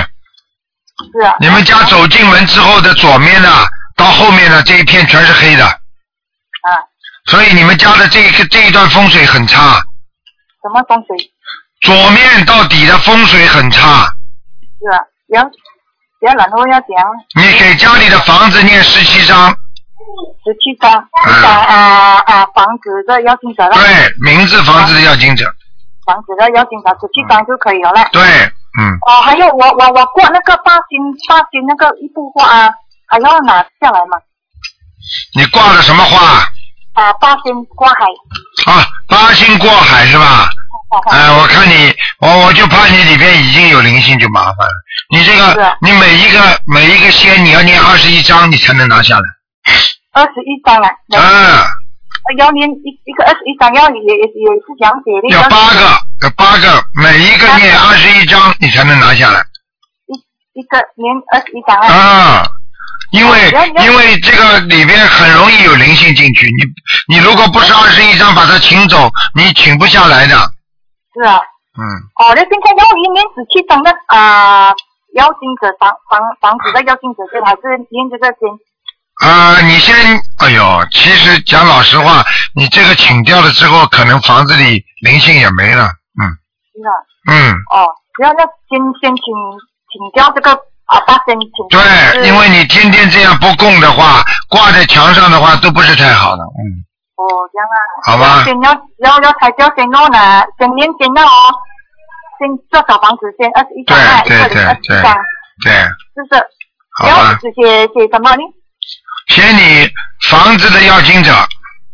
[1.12, 3.48] 是啊，你们家走进门之后的左面呢，
[3.94, 6.88] 到后面呢这一片全是黑的，啊
[7.26, 9.78] 所以你们家的这个这一段风水很差，
[10.62, 11.32] 什么风水？
[11.82, 14.06] 左面到底的风水很差。
[14.80, 14.98] 是啊，
[15.28, 15.44] 然
[16.30, 16.88] 后然后然后要讲
[17.34, 23.86] 你给家里的房子念十七章，十七张，啊啊啊房子的要金者啦，对，
[24.20, 25.44] 名字房子的要经者，
[26.06, 28.06] 房子的要金者十七张就可以了嘞。
[28.12, 30.98] 对，嗯，哦，还有我我我挂那个八星
[31.28, 32.70] 八星那个一幅画啊，
[33.08, 34.18] 还要拿下来吗？
[35.34, 36.44] 你挂的什么画
[36.94, 38.04] 啊，八星挂海。
[38.72, 38.86] 啊？
[39.08, 40.48] 八星过海是吧？
[41.10, 44.72] 哎、我看你，我我就怕你里边已经有灵性，就麻烦了。
[45.10, 49.24] 你这个，你每一个每一个仙，你要念二十一章，你才能拿下来。
[50.12, 50.88] 二十一章啊。
[51.18, 51.66] 啊。
[52.38, 55.34] 要念一一个二十一章，要也也也是讲解的。
[55.34, 55.80] 要八个，
[56.22, 59.44] 要八个，每一个念二十一章，你才能拿下来。
[60.06, 61.88] 一一个念二十一张啊。
[61.92, 62.46] 啊，
[63.10, 63.50] 因为
[63.82, 70.36] 因为这个里边很容易有灵性进去，你你如果不是二十一章把它请走，你请不下来的。
[71.14, 71.40] 是啊。
[71.72, 71.82] 嗯，
[72.20, 74.68] 哦，那现在要一念十七张的啊，
[75.14, 78.48] 妖精者房房房子的妖精者先，还是念这个先？
[79.24, 79.94] 啊、你先，
[80.38, 85.84] 哎呦，其实讲老实话，你这个请掉了之后，可能房子里灵性也没了。
[86.20, 86.22] 嗯
[86.72, 86.90] 是的。
[87.30, 87.86] 嗯，哦，
[88.20, 89.24] 要要先先请
[89.92, 90.50] 请掉这个
[90.86, 91.68] 啊，八仙请。
[91.70, 96.42] 对，因为你天天这样不供的话，挂在墙上的话，都不是太好的。
[96.42, 96.84] 嗯，
[97.22, 97.76] 哦，这样啊。
[98.04, 98.72] 好吧先要
[99.06, 101.54] 要要拆掉先弄呢，先念先要哦，
[102.38, 105.14] 先做小房子先二十一张二十对一张，
[105.62, 105.72] 对，
[106.14, 106.42] 是不是？
[106.98, 107.08] 好吧。
[107.08, 108.42] 然后只写写什么呢？
[109.28, 109.88] 写你
[110.28, 111.30] 房子的要经者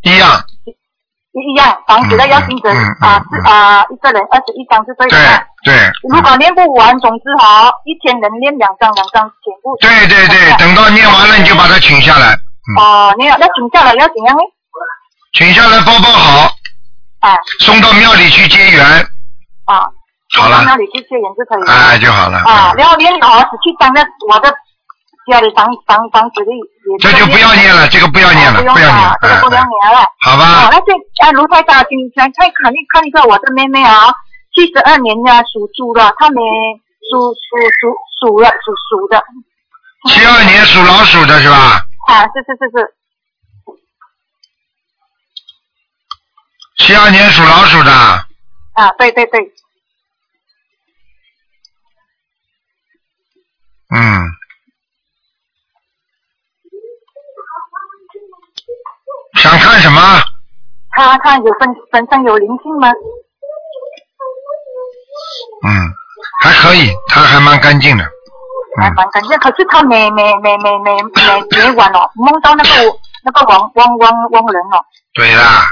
[0.03, 0.41] 一样，
[1.37, 2.70] 一样，房子的要金者
[3.01, 5.47] 啊是啊，一个人二十一张是对的。
[5.64, 5.74] 对，
[6.09, 9.76] 如果念不完，总之哈，一天能念两张，两张全部。
[9.81, 12.33] 对对对，等到念完了你就把它请下来，
[12.81, 14.43] 哦，你要要请下来要怎样呢？
[15.33, 16.51] 请下来包包好，
[17.20, 18.85] 啊送到庙里去结缘，
[19.66, 19.85] 啊，
[20.37, 21.72] 好了到那里去结缘就可以了。
[21.72, 22.39] 哎就好了。
[22.39, 24.51] 啊，然后念好十七张的，我的
[25.31, 26.99] 家里当当当子里也。
[26.99, 30.07] 这就不要念了，这个不要念了，不要念了，，这个不用哎念了。
[30.22, 30.93] 好吧哦，那这
[31.24, 34.12] 啊，卢台长，请想看看看一下我的妹妹啊，
[34.55, 36.41] 七十二年的属猪的，她没
[37.05, 37.49] 属属
[37.79, 39.22] 属属了属属的。
[40.09, 41.85] 七二年属老鼠的是吧？
[42.09, 42.95] 啊，是是是是，
[46.89, 47.93] 七二年属老鼠的，
[48.72, 49.53] 啊，对对对，
[53.95, 54.30] 嗯，
[59.34, 60.01] 想看什么？
[60.93, 62.89] 他看有本本身有灵性吗？
[65.68, 65.93] 嗯，
[66.41, 68.05] 还可以，他还蛮干净的。
[68.80, 72.99] 还蛮干净，可是他每每每每每每每晚哦，梦到那个
[73.29, 74.81] 那个亡亡亡亡人哦。
[75.14, 75.66] 对啦，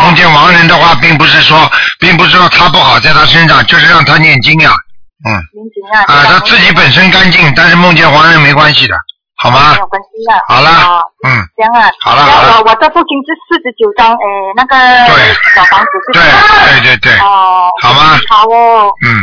[0.00, 4.70] 梦见亡人的话，并不是说，并不是说他不好在他身上，就是让他念经呀。
[5.24, 5.32] 嗯。
[5.54, 6.04] 念经啊。
[6.06, 8.94] 啊，他自己本身干净，但是梦见亡人没关系的，
[9.36, 9.72] 好吗？
[9.72, 10.44] 没有关系的。
[10.46, 11.90] 好了哦嗯，这样啊。
[12.00, 14.16] 好了好了我我这附近是四十九张，哎，
[14.56, 14.76] 那个
[15.54, 16.22] 小房子是对？
[16.82, 17.70] 对对对，哦。
[17.82, 18.18] 好吗？
[18.28, 18.92] 好哦。
[19.06, 19.16] 嗯，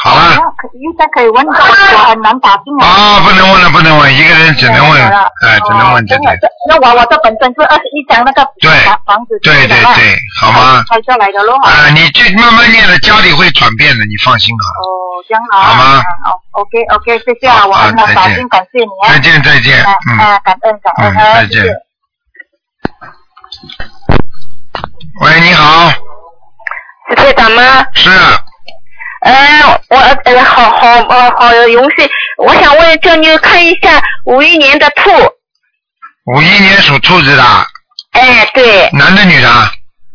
[0.00, 0.38] 好了。
[0.74, 2.86] 应该可以问到，我很难打进来。
[2.86, 6.22] 啊，不能问了，不能问，一个人只能问，哎，只能问这个。
[6.68, 10.84] 那我我这本身是二十一张那个对房房子对对对，好吗？
[10.88, 11.56] 拆下来的咯。
[11.64, 14.86] 啊，你就慢慢念了，家里会转变的，你放心好了。
[14.86, 14.94] 哦，
[15.28, 15.58] 这样啊。
[15.62, 19.10] 好吗哦，OK OK，谢谢啊，我很打进，感谢你啊。
[19.12, 21.74] 再见再见啊嗯啊，感恩感恩再见谢谢。
[25.22, 25.90] 喂，你好，
[27.08, 27.62] 是队长吗？
[27.94, 28.10] 是
[29.20, 32.08] 呃，我呃，好好呃好荣幸，
[32.38, 35.10] 我想问，叫你看一下五一年的兔，
[36.26, 37.42] 五一年属兔子的，
[38.12, 39.70] 哎，对，男的女的？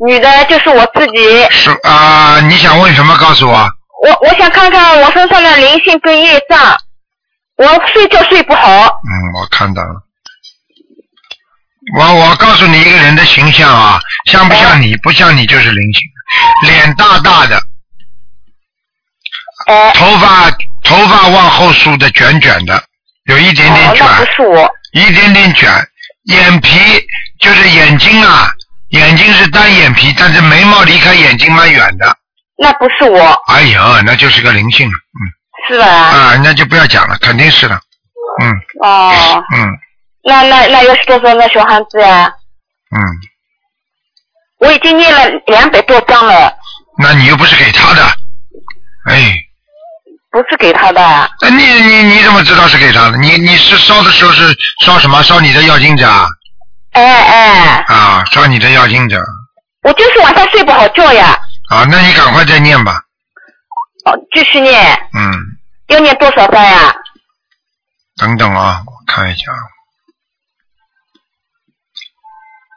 [0.06, 3.16] 女的就是我自己，是啊，你想问什么？
[3.16, 3.68] 告诉我。
[4.02, 6.76] 我我想看看我身上的灵性跟业障，
[7.56, 10.02] 我睡觉睡不好，嗯，我看到了。
[11.98, 14.00] 我我告诉你一个人的形象啊，
[14.30, 14.96] 像不像你？
[14.96, 16.02] 不像你就是灵性，
[16.62, 17.60] 脸大大的，
[19.66, 20.50] 哎，头发
[20.82, 22.82] 头发往后梳的卷卷的，
[23.26, 25.70] 有一点点哦，卷，那不是我，一点点卷，
[26.24, 26.78] 眼皮
[27.40, 28.50] 就是眼睛啊，
[28.90, 32.16] 眼睛是单眼皮，但是眉毛离开眼睛蛮远的。
[32.56, 35.20] 那不是我，哎呀，那就是个灵性，嗯，
[35.68, 35.86] 是吧？
[35.86, 37.74] 啊，那就不要讲了，肯定是的，
[38.40, 38.52] 嗯。
[38.82, 39.68] 哦，嗯。
[40.26, 42.32] 那那那又是多少那小孩子呀？
[42.96, 43.00] 嗯，
[44.58, 46.56] 我已经念了两百多张了，
[46.98, 48.02] 那你又不是给他的，
[49.06, 49.34] 哎，
[50.34, 53.16] 不是给他的，那你你你怎么知道是给他的？
[53.18, 54.52] 你你是烧的时候是
[54.84, 55.22] 烧什么？
[55.22, 56.26] 烧你的药精者啊？
[56.90, 59.16] 哎哎，啊，烧你的药精者
[59.84, 61.38] 我就是晚上睡不好觉呀，
[61.70, 63.00] 啊，那你赶快再念吧，
[64.06, 65.32] 哦，继续念，嗯，
[65.86, 66.92] 要念多少张呀？
[68.16, 69.58] 等等啊，我看一下啊。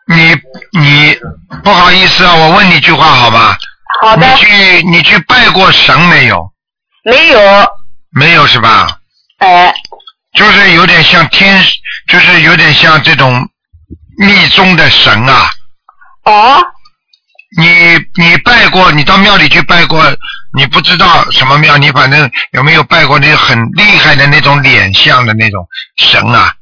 [0.09, 0.35] 你
[0.79, 1.19] 你
[1.63, 3.57] 不好意思啊，我问你一句话好吧？
[4.03, 6.53] 好的你，去你去拜过神没有？
[7.07, 7.39] 没有，
[8.11, 8.99] 没有是吧？
[9.37, 9.73] 哎，
[10.33, 11.63] 就是有点像天，
[12.07, 13.47] 就是有点像这种
[14.17, 15.49] 密宗的神啊。
[16.25, 16.61] 哦，
[17.57, 20.03] 你你拜过，你到庙里去拜过，
[20.57, 26.53] 你不知道什么庙，你反正有没有拜过那个很厉害的那种脸像的那种神啊？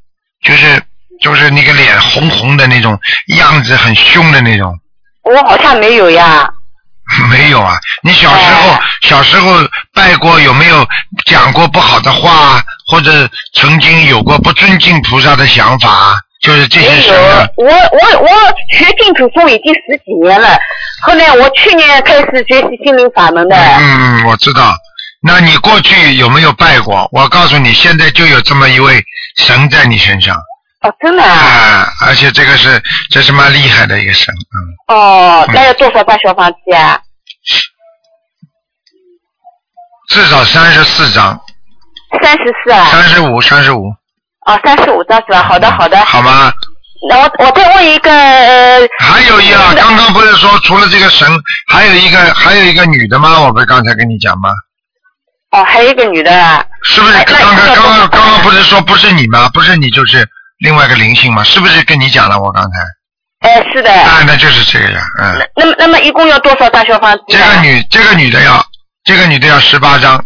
[0.43, 0.79] 就是
[1.21, 2.99] 就是那个脸红红的那种
[3.37, 4.79] 样子，很凶的那种。
[5.23, 6.47] 我好像没有呀，
[7.29, 10.85] 没有啊，你小时候、小时候拜过有没有
[11.25, 16.19] 讲过不好的话，或者曾经有过不尊敬菩萨的想法？
[16.41, 18.29] 就是这些没有神啊，，我我我
[18.71, 20.55] 学净土宗已经十几年了，
[21.01, 24.75] 后来我去年开始学习心灵法门的，嗯嗯，我知道。
[25.21, 27.09] 那你过去有没有拜过？
[27.11, 29.03] 我告诉你，现在就有这么一位
[29.37, 30.35] 神在你身上
[30.85, 37.01] 哦，真的啊，啊，而且这个是这是蛮厉害的一个神，嗯，哦，那要多少张小房子呀？
[40.09, 41.39] 至少三十四张，
[42.21, 43.87] 三十四啊，三十五，三十五，
[44.45, 45.41] 哦，三十五张是吧？
[45.41, 46.53] 好的好的，好吗？
[47.09, 51.27] 那我我再问一个，呃，还有一个，刚刚不是说除了这个神，
[51.67, 53.41] 还有一个还有一个女的吗？
[53.41, 54.49] 我不是刚才跟你讲吗？
[55.51, 59.49] 哦，还有一个女的啊，是不是哎刚刚刚刚刚刚不是说不是你吗？
[59.53, 60.27] 不是你就是
[60.59, 61.43] 另外一个灵性嘛？
[61.43, 62.39] 是不是跟你讲了？
[62.39, 62.69] 我刚才
[63.47, 65.49] 哎，是的，啊，那就是这个呀，嗯。
[65.55, 67.37] 那么那么一共要多少大小方这？
[67.37, 68.65] 个女这个女的要
[69.03, 70.17] 这个女的要十八张，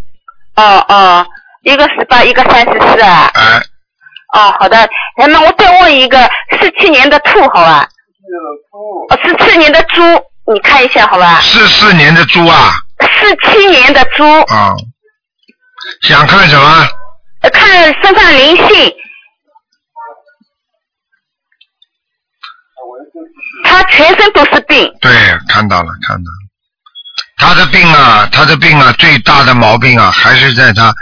[0.56, 1.26] 哦哦，
[1.64, 3.30] 一个十八，一个三十四啊。
[3.34, 3.62] 哎，
[4.34, 4.88] 哦，好的。
[5.18, 6.30] 那么我再问一个，
[6.62, 7.90] 四七年的兔好吧？
[8.72, 10.02] 哦，四七年的猪，
[10.54, 11.42] 你看一下好吧？
[11.42, 12.72] 四四年的猪啊，
[13.20, 14.74] 四七年的猪，啊，
[16.04, 16.88] 想看什么？
[17.42, 18.94] 呃看身上灵性。
[23.64, 25.12] 他全身都是病，对，
[25.48, 26.38] 看到了，看到了。
[27.38, 30.94] 他的病啊，他的病啊，最大的毛病啊，还是在他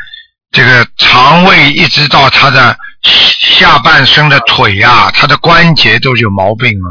[0.51, 6.87] 这个肠胃，一直到他的下半身的腿啊，他的关节都有毛病啊。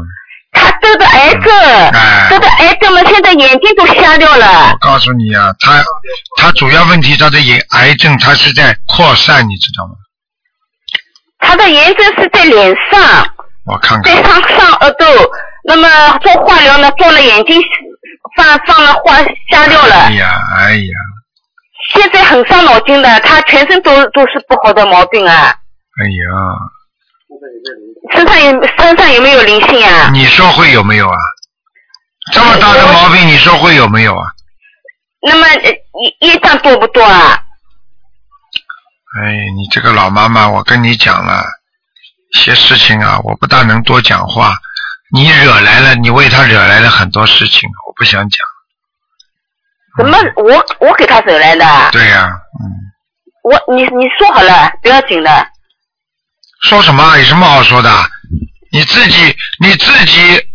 [0.53, 1.53] 他得的癌症，
[1.91, 4.77] 哎得的癌症嘛，现在眼睛都瞎掉了我。
[4.79, 5.83] 告诉你啊，他
[6.41, 9.93] 他主要问题，他的眼癌症，他是在扩散，你知道吗？
[11.39, 13.27] 他的炎症是在脸上，
[13.65, 15.07] 我看看在，上上耳朵，
[15.67, 17.61] 那么做化疗呢，做了眼睛
[18.37, 19.17] 放放了化
[19.51, 20.93] 瞎掉了哎，呀，哎呀，
[21.93, 25.53] 现在很伤脑筋的，他全身都都是不好的毛病啊，
[25.99, 26.23] 哎呀，
[28.15, 30.09] 身上有身上有没有灵性啊？
[30.13, 31.17] 你说会有没有啊？
[32.31, 34.25] 这么大的毛病，你说会有没有啊？
[35.21, 37.43] 那么呃业业障多不多啊？
[39.19, 41.43] 哎，你这个老妈妈，我跟你讲了，
[42.33, 44.57] 一些事情啊，我不大能多讲话。
[45.13, 48.39] 你惹来了，你为他惹来了很多事情，我不想讲。
[49.97, 51.65] 什么我我给他惹来的？
[51.91, 52.29] 对呀、
[52.61, 52.65] 嗯
[53.43, 55.47] 我你你说好了，不要紧的。
[56.63, 57.17] 说什么？
[57.17, 57.89] 有什么好说的？
[58.73, 60.46] 你自己你自己，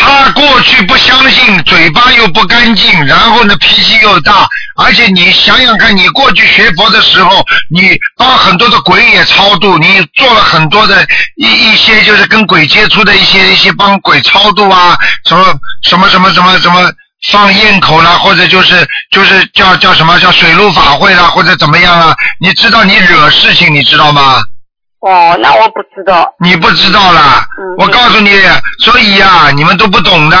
[0.00, 14.96] 他过去不相信，嘴巴又不干净，然后呢脾气又大，而且你想想看，你过去学佛的时候，你帮很多的鬼也超度，你做了很多的一一些就是跟鬼接触的一些一些帮鬼超度啊，
[15.26, 15.44] 什么
[15.82, 16.90] 什么什么什么什么。
[17.32, 22.14] 放焰口啦，或者就是就是叫叫什么叫水陆法会啦，或者怎么样啊？
[22.40, 24.40] 你知道你惹事情，你知道吗？
[25.00, 26.28] 哦，那我不知道。
[26.40, 27.46] 你不知道啦，
[27.78, 28.30] 我告诉你，
[28.84, 30.36] 所以呀、你们都不懂的。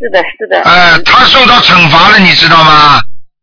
[0.00, 0.62] 是的，是的。
[0.62, 3.00] 呃，他受到惩罚了，你知道吗？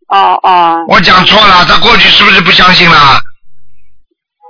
[0.09, 0.85] 哦哦。
[0.89, 3.19] 我讲错了，他过去是不是不相信了？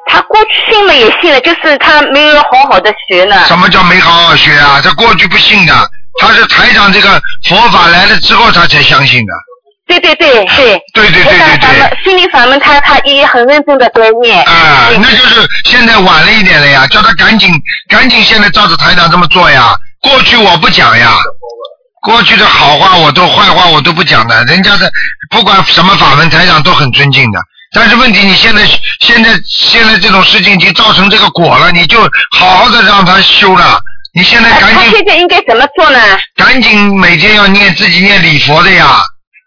[0.10, 3.46] 他过去信了也信了，就是他没有好好的学呢。
[3.46, 4.80] 什么叫没好好学啊？
[4.82, 5.74] 他过去不信的，
[6.22, 9.34] 他是台长这个佛法来了之后，他才相信的。
[9.88, 10.84] 对对对对。
[10.94, 11.70] 对对对对对。
[11.80, 11.98] 对。
[12.04, 14.44] 心灵法门他他也很认真的在念。
[14.44, 17.52] 啊，那就是现在晚了一点了呀，叫他赶紧
[17.90, 19.76] 赶紧现在照着台长这么做呀。
[20.02, 21.14] 过去我不讲呀，
[22.06, 24.92] 过去的好话我都坏话我都不讲的，人家的
[25.32, 27.40] 不管什么法门，台长都很尊敬的。
[27.74, 28.62] 但是问题，你现在
[29.00, 32.00] 现在现在这种事情已经造成这个果了，你就
[32.38, 33.80] 好好的让他修了。
[34.14, 36.00] 你现在赶他紧现在应该怎么做呢？
[36.36, 39.02] 赶紧每天要念自己念礼佛的呀，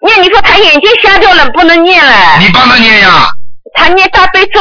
[0.07, 2.39] 念你说他眼睛瞎掉了，不能念了。
[2.39, 3.31] 你帮他念呀。
[3.75, 4.61] 他念大悲咒。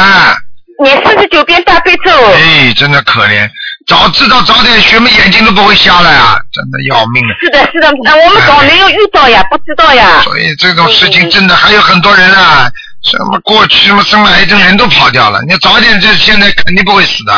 [0.00, 0.36] 啊。
[0.80, 2.12] 念四十九遍大悲咒。
[2.34, 3.50] 哎，真的可怜，
[3.88, 7.34] 早知道早点学嘛，眼睛都不会瞎了呀，真的要命了。
[7.40, 10.20] 是的，是的，那我们早没有遇到呀，不知道呀。
[10.22, 12.70] 所以这种事情真的还有很多人啊，
[13.02, 17.32] 什么过去什么生了癌症人都跑掉了，你早点这现在肯定不会死的。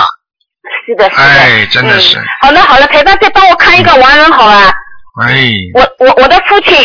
[0.87, 1.23] 是的，是的。
[1.23, 4.71] 哎，真的是，好了，好的，台长再帮我看一个亡人好吧？
[5.23, 6.77] 哎，我我我的父亲，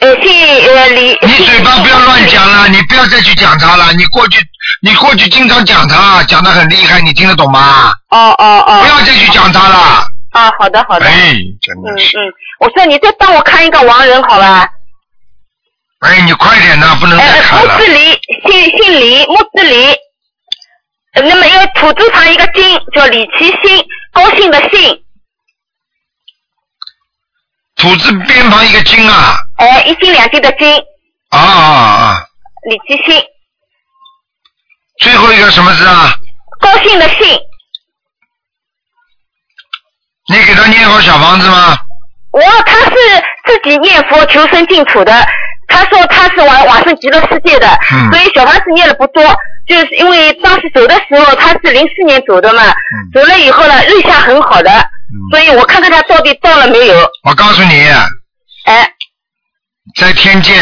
[0.00, 0.30] 呃，姓
[0.76, 1.18] 呃李。
[1.22, 3.92] 你嘴巴不要乱讲了，你不要再去讲他了。
[3.94, 4.38] 你过去
[4.82, 7.92] 你过去经常讲他，讲的很厉害，你听得懂吗？
[8.10, 8.80] 哦哦哦。
[8.82, 10.04] 不要再去讲他了。
[10.30, 11.06] 啊，好的好的。
[11.06, 14.68] 哎，真的嗯嗯，我说你再帮我看一个亡人好吧？
[16.00, 17.74] 哎，你快点呐，不能再呃，看了。
[17.74, 19.96] 木子李，姓姓李，木子李。
[21.14, 25.02] 呃那么一个土字旁一个金，叫李其兴，高兴的兴。
[27.78, 29.38] 土字边旁一个金啊。
[29.56, 30.76] 哎，一斤两斤的金，
[31.30, 32.24] 啊啊啊！
[32.68, 33.24] 李其兴，
[35.00, 36.12] 最后一个什么字啊？
[36.60, 37.18] 高兴的兴。
[40.30, 41.78] 你给他念好小房子吗？
[42.32, 42.92] 我他是
[43.46, 45.26] 自己念佛求生净土的，
[45.66, 49.24] 他说他是往往生极乐世界的，嗯所以小房子念的不多，
[49.66, 54.70] 就是因为当时走的时候他是零四年走的嘛，嗯走了以后呢日下很好的，
[55.30, 57.10] 所以我看看他到底到了没有。
[57.24, 57.88] 我告诉你，
[58.64, 58.90] 哎，
[59.96, 60.54] 在天界，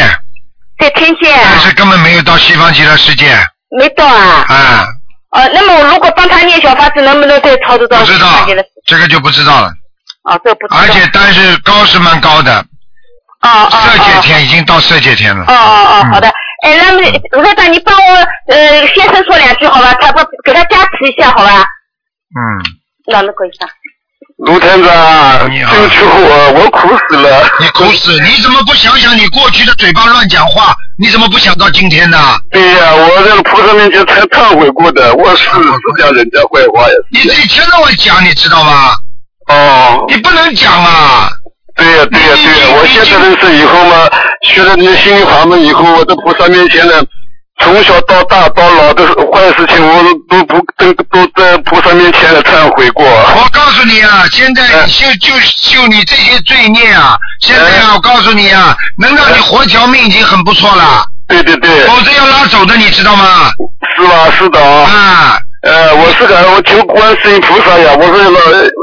[0.79, 3.27] 在天界啊但是根本没有到西方极乐世界
[3.77, 4.45] 没到啊。
[4.49, 4.87] 啊，
[5.31, 8.65] 哦，那么我如果帮他念小法子，能不能再操作到不知道西方极乐？
[8.87, 9.73] 这个就不知道了。
[10.23, 10.81] 哦，这不知道。
[10.81, 12.65] 而且但是高是蛮高的，
[13.43, 15.45] 哦哦色界天已经到色界天了。
[15.47, 16.29] 哦哦哦，好的。
[16.63, 17.01] 哎，那么
[17.33, 18.15] 卢科长，你帮我
[18.49, 19.93] 呃先生说两句好吧？
[19.95, 21.65] 他不给他加持一下好吧？
[22.35, 22.41] 嗯，
[23.07, 23.67] 那那个一下。
[24.39, 27.43] 卢团长，对不起我，我苦死了。
[27.59, 28.13] 你苦死！
[28.21, 30.75] 你怎么不想想你过去的嘴巴乱讲话？
[30.99, 32.19] 你怎么不想到今天呢？
[32.51, 35.49] 对呀、我在菩萨面前才忏悔过的，我是是
[35.99, 36.95] 讲人家坏话呀。
[37.11, 38.93] 你自己听到我讲，你知道吗？
[39.49, 40.05] 哦。
[40.09, 41.31] 你不能讲啊！
[41.75, 44.07] 对呀、对呀、对呀、我现在认识以后嘛，
[44.43, 47.03] 学了你的心灵法门以后，我在菩萨面前呢，
[47.59, 53.05] 从小到大到老的坏事情，我都不都都在菩萨面前来忏悔过。
[53.05, 55.33] 我告诉你啊，现在就就
[55.63, 61.05] 就你这些罪孽啊，现在啊，我告诉你啊，能让你活条命已经很不错了。
[61.29, 61.85] 对对对。
[61.87, 63.51] 否则要拉走的，你知道吗？
[63.97, 64.31] 是吧？
[64.39, 64.91] 是的啊。
[64.91, 65.39] 啊。
[65.63, 68.41] 呃，我是个我求观世音菩萨呀，我是老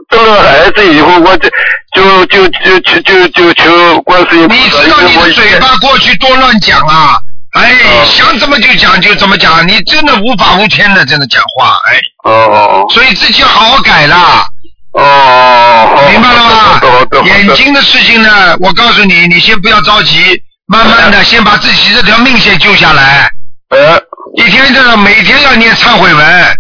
[0.10, 1.48] 得了孩子以后，我就
[1.96, 4.60] 就就就就就就求观世音菩萨。
[4.60, 7.16] 你知道你的嘴巴过去多乱讲啊！
[7.54, 12.00] 哎，哦想怎么就讲就怎么讲，你真的无法无天的，真的讲话，哎。
[12.24, 12.86] 哦。
[12.94, 14.46] 所以自己要好好改啦。
[14.94, 16.82] 哦，明白了吗？
[17.26, 20.20] 眼睛的事情呢，我告诉你，你先不要着急，
[20.68, 23.30] 慢慢的先把自己这条命先救下来。
[23.70, 24.02] 呃。
[24.36, 26.58] 一天这个每天要念忏悔文，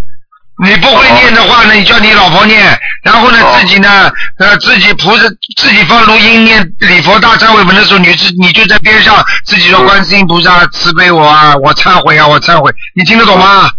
[0.64, 5.24] 你不会念的话呢，你叫你老婆念，然后呢自己呢，呃自己菩萨
[5.58, 13.70] 自己放录音念礼佛大忏悔文的时候，你自你就在边上自己说观世音菩萨慈悲我啊，我忏悔啊，我忏悔，你听得懂吗？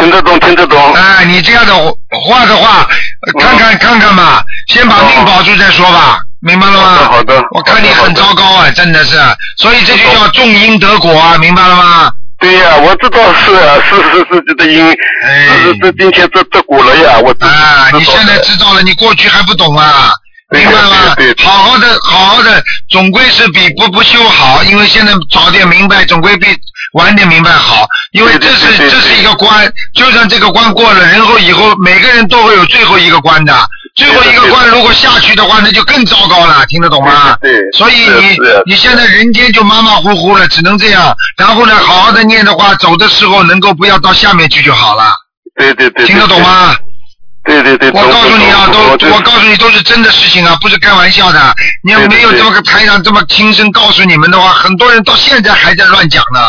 [0.00, 0.92] 听得懂，听得懂。
[0.94, 1.72] 哎，你这样的
[2.26, 2.84] 话的话，
[3.26, 7.08] 呃看看看看吧，先把命保住再说吧，明白了吗？
[7.12, 7.40] 好的。
[7.52, 9.16] 我看你很糟糕啊，真的是，
[9.58, 12.10] 所以这就叫种因得果啊，明白了吗？
[12.44, 20.12] 对呀、我知道是啊，是是是这个因，是是这今天这这股了呀，我知啊，知道你现在知道了，你过去还不懂啊，
[20.54, 21.16] 明白吗？
[21.38, 26.46] 好好的，好好的，总归是比不不修好，因为现在早点明白，总归比
[26.94, 33.54] 晚点明白好，因为这是这是一个关，就算这个关过了，然后以后每个人都会有最后一个关的，
[33.96, 37.36] 最后一个关如果下去的话，那就更糟糕了，听得懂吗？
[37.40, 38.36] 对，所以你
[38.66, 41.14] 你现在人间就马马虎虎了，只能这样。
[41.36, 45.12] 然后呢，好好的念的话，走的时候能够不要到下面去就好了。
[45.56, 46.06] 对对对。
[46.06, 46.74] 听得懂吗？
[47.44, 47.90] 对对对。
[47.90, 51.54] 我告诉你啊，都我告诉你都是真的事情啊，不是开玩笑的。
[51.82, 56.40] 你要没有这么个台长这么亲身告诉你们的话，很多人到现在还在乱讲呢。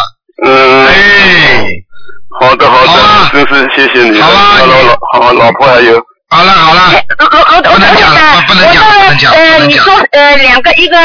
[0.45, 0.87] 嗯。
[0.87, 1.65] 哎。
[2.41, 4.19] 好的好的，真是谢谢你。
[4.19, 4.57] 好吧。
[4.59, 6.01] 老老好，老婆还有。
[6.27, 6.91] 好了好了。
[7.19, 10.97] 罗罗罗台长，不能讲不能讲我呃，不能讲你说呃两个一个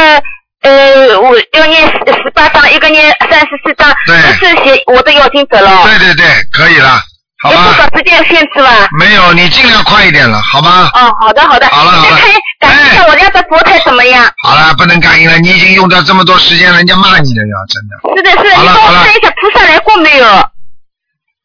[0.63, 5.85] 呃我要念十十八章，一个念三十四章，对这是写我的要经者了。
[5.85, 7.01] 对对对，可以了，
[7.43, 7.79] 好有多吧？
[7.79, 8.69] 少时间限制吧？
[8.99, 10.91] 没有，你尽量快一点了，好吗？
[10.95, 11.67] 哦，好的好的。
[11.69, 12.31] 好了好了你再看
[12.61, 14.31] 感觉我家的佛台怎么样？
[14.43, 17.97] 好了，不能感应了，你已经用掉这么多时间了，人家骂你了呀，真的。
[18.17, 20.27] 是的是的，你帮我好了好了看一下菩萨来过没有？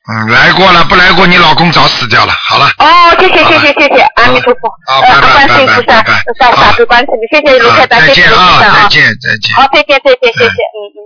[0.08, 2.34] 嗯，来过了，不来过，你老公早死掉了。
[2.34, 2.70] 好了。
[2.78, 2.86] 哦，
[3.18, 6.04] 谢谢谢谢谢谢，阿弥陀佛，好呃，观世音菩萨，
[6.38, 9.56] 大大悲观世音，谢谢卢台长，再谢谢卢台见啊，长啊，再见再见。
[9.56, 10.98] 好，再见再见谢谢，嗯嗯。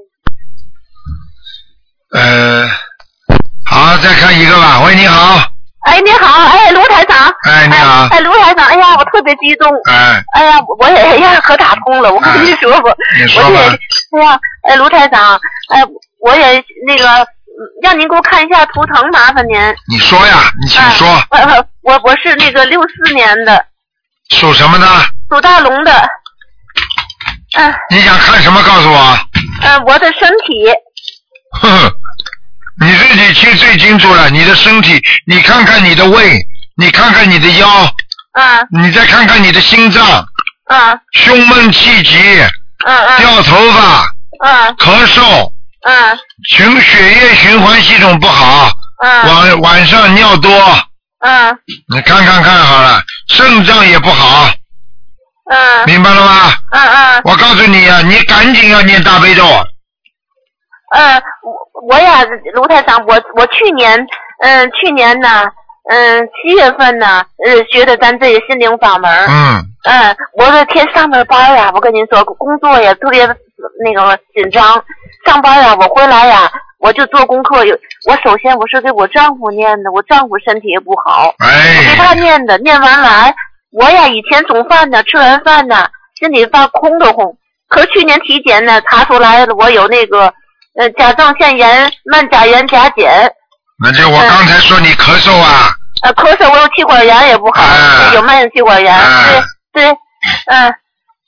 [2.12, 2.68] 呃，
[3.70, 4.82] 好，再看一个吧。
[4.86, 5.40] 喂，你好。
[5.86, 7.18] 哎，你好，哎，卢台长。
[7.44, 8.08] 哎，你好。
[8.12, 9.70] 哎，卢台长，哎呀，我特别激动。
[9.90, 10.22] 哎。
[10.34, 14.40] 哎呀，我也哎呀可打通了，我跟你说吧，你说吧我也，哎呀，
[14.70, 15.40] 哎，卢台长，
[15.74, 15.84] 哎，
[16.20, 19.56] 我也那个，嗯让您给我看一下图腾，麻烦您。
[19.88, 21.08] 你说呀，你请说，
[21.84, 23.66] 我我是那个六四年的，
[24.32, 24.86] 属什么的？
[25.30, 25.92] 属大龙的。
[27.58, 28.62] 嗯、你想看什么？
[28.64, 29.18] 告诉我。
[29.62, 30.70] 呃，我的身体，
[31.62, 31.92] 哼哼，
[32.82, 36.40] 你自己清最清楚了，你的身体，你看看你的胃，
[36.78, 37.68] 你看看你的腰，
[38.34, 38.62] 啊。
[38.72, 40.04] 你再看看你的心脏，
[40.70, 40.98] 啊。
[41.14, 42.18] 胸闷气急，
[42.86, 44.06] 嗯嗯掉头发，
[44.46, 45.52] 嗯咳嗽，
[45.86, 46.20] 嗯
[46.50, 48.72] 循血液循环系统不好，
[49.04, 50.52] 嗯晚晚上尿多，
[51.20, 51.58] 嗯
[51.94, 54.50] 你看看看好了，肾脏也不好，
[55.52, 56.54] 嗯明白了吗？
[56.72, 59.44] 嗯嗯我告诉你啊，你赶紧要念大悲咒，
[60.96, 62.24] 嗯，我我呀，
[62.54, 64.08] 卢太长，我我去年，
[64.42, 65.28] 嗯，去年呢，
[65.90, 69.12] 嗯，七月份呢，呃，学的咱这个心灵法门。
[69.28, 69.66] 嗯。
[69.86, 73.26] 嗯，我这天上的班呀，我跟您说，工作也特别
[73.84, 74.84] 那个紧张。
[75.26, 77.64] 上班呀，我回来呀，我就做功课。
[77.66, 77.78] 有
[78.10, 81.48] 我首先我是给我丈夫念的，我丈夫身体也不好，哎
[81.78, 82.58] 我给他念的。
[82.58, 83.34] 念完来，
[83.72, 85.88] 我呀以前总饭呢，吃完饭呢，
[86.20, 87.26] 心里发空的慌。
[87.70, 90.34] 可去年体检呢，查出来了，我有那个
[90.80, 93.30] 呃甲状腺炎、慢甲炎、甲减，
[93.84, 95.70] 那就我刚才说你咳嗽啊，
[96.04, 97.62] 呃咳嗽，我有气管炎也不好，
[98.16, 98.98] 有慢性气管炎，
[99.74, 99.98] 对对，
[100.48, 100.74] 嗯。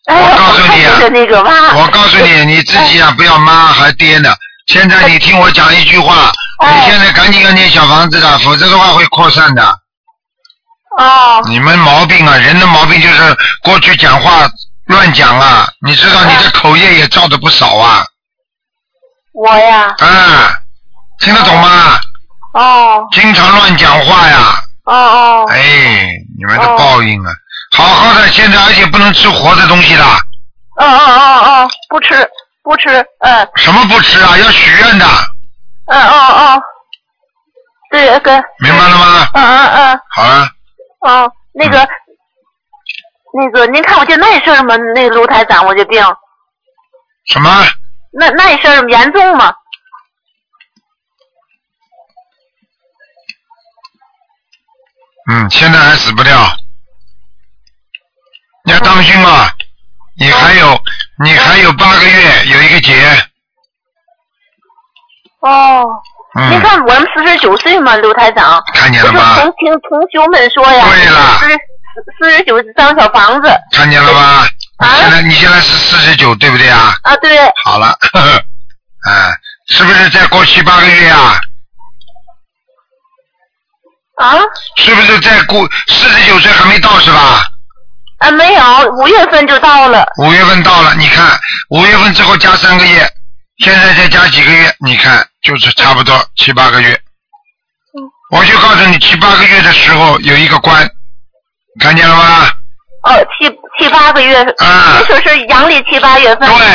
[0.08, 4.34] 哎，我告诉你啊我告诉你，你自己啊不要妈还爹呢。
[4.66, 9.64] 现在你听我讲一句话，哎你现在赶紧要念小房子的，否则的话会扩散的。
[10.98, 11.42] 哦。
[11.46, 14.50] 你们毛病啊，人的毛病就是过去讲话
[14.86, 18.04] 乱讲啊，你知道你的口业也造的不少啊。
[19.34, 20.54] 我呀，啊，
[21.20, 22.00] 听得懂吗？
[22.54, 24.38] 哦经常乱讲话呀。
[24.86, 25.46] 哦哦。
[25.50, 27.32] 哎，你们的报应啊！
[27.78, 30.04] 好好的，现在而且不能吃活的东西的。
[30.04, 32.30] 哦哦哦哦，不吃
[32.64, 32.90] 不吃，
[33.20, 34.38] 嗯什么不吃啊？
[34.38, 35.06] 要许愿的，
[35.86, 36.62] 嗯哦哦，
[37.92, 39.30] 对哥明白了吗？
[39.34, 40.48] 嗯嗯嗯好了，
[41.02, 41.88] 哦，那个、
[43.34, 44.76] 那个，您看我这那事儿吗？
[44.94, 46.04] 那个卢台长，我这病
[47.28, 47.50] 什么？
[48.12, 49.54] 那那事儿严重吗？
[55.30, 56.34] 嗯，现在还死不掉，
[58.66, 59.54] 你要当心啊！
[60.18, 60.78] 你还有，
[61.24, 62.94] 你还有八个月，有一个节，
[65.40, 65.86] 哦，
[66.36, 71.60] 嗯你看我们四十九岁嘛，刘台长，看见了吗同听同学们说呀，对了四十
[72.20, 73.50] 四十九张小房子。
[73.72, 74.48] 看见了吧？
[74.82, 76.96] 你现在你现在是四十九，对不对啊？
[77.04, 77.38] 啊，对。
[77.64, 78.30] 好了，呵呵，
[79.10, 79.32] 啊，
[79.68, 81.40] 是不是再过七八个月啊？
[84.18, 84.38] 啊？
[84.78, 87.44] 是不是再过四十九岁还没到是吧？
[88.20, 90.06] 啊，没有，五月份就到了。
[90.18, 91.40] 五月份到了，你看
[91.70, 93.08] 五月份之后加三个月，
[93.60, 97.00] 现在再加几个月，你看就是差不多七八个月。
[98.32, 100.90] 我就告诉你，七八个月的时候有一个关，
[101.80, 102.50] 看见了吗？
[103.04, 103.50] 哦，七
[103.82, 104.42] 七八个月。
[104.60, 105.00] 啊。
[105.00, 106.48] 你说是阳历七八月份。
[106.50, 106.68] 对，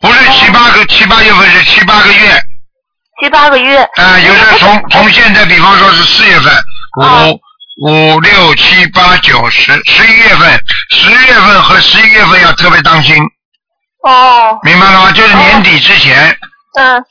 [0.00, 2.42] 不是七八个七八月份，是七八个月。
[3.22, 3.78] 七八个月。
[3.78, 6.52] 啊，有的从从现在，比方说是四月份，
[6.98, 7.40] 五
[7.86, 13.16] 五六七八九十十一月份，十月份和十一月份要特别当心，
[14.04, 14.58] 哦。
[14.62, 15.12] 明白了吗？
[15.12, 16.36] 就是年底之前，
[16.78, 17.04] 嗯。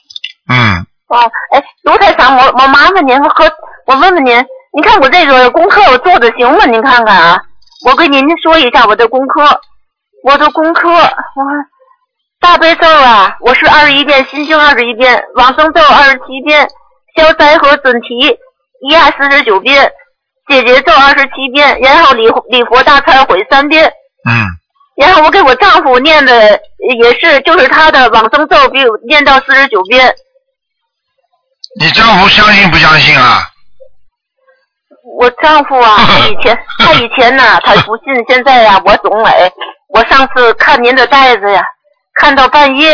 [0.48, 3.50] 嗯，哦，哎，卢台长，我我麻烦您和
[3.86, 4.36] 我问问您，
[4.74, 6.66] 您看我这个功课我做的行吗？
[6.66, 7.38] 您看看啊，
[7.84, 9.60] 我跟您说一下我的功课，
[10.22, 11.08] 我的功课，我
[12.40, 16.68] 大悲咒啊，我是二十一遍，心经二十一遍，往生咒二十七遍，
[17.16, 18.38] 消灾和准提
[18.88, 19.90] 一二四十九遍，
[20.48, 23.84] 解结咒二十七遍，然后礼礼佛大忏悔三遍，
[24.28, 24.46] 嗯，
[24.96, 26.60] 然后我给我丈夫念的
[27.02, 30.14] 也是，就是他的往生咒比我念到四十九遍。
[31.80, 33.42] 你丈夫相信不相信啊？
[35.18, 39.50] 我丈夫啊， 他以前他以前呢，他不信，现在呀、我懂哎。
[39.94, 41.62] 我上次看您的袋子呀，
[42.18, 42.92] 看到半夜，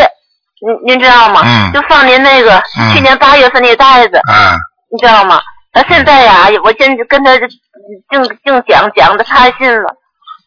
[0.85, 1.41] 您您知道吗？
[1.45, 4.57] 嗯就放您那个、嗯去年八月份那袋子，嗯，
[4.91, 5.39] 你知道吗？
[5.71, 9.95] 他现在呀，我现在跟他净净讲讲的，他信了。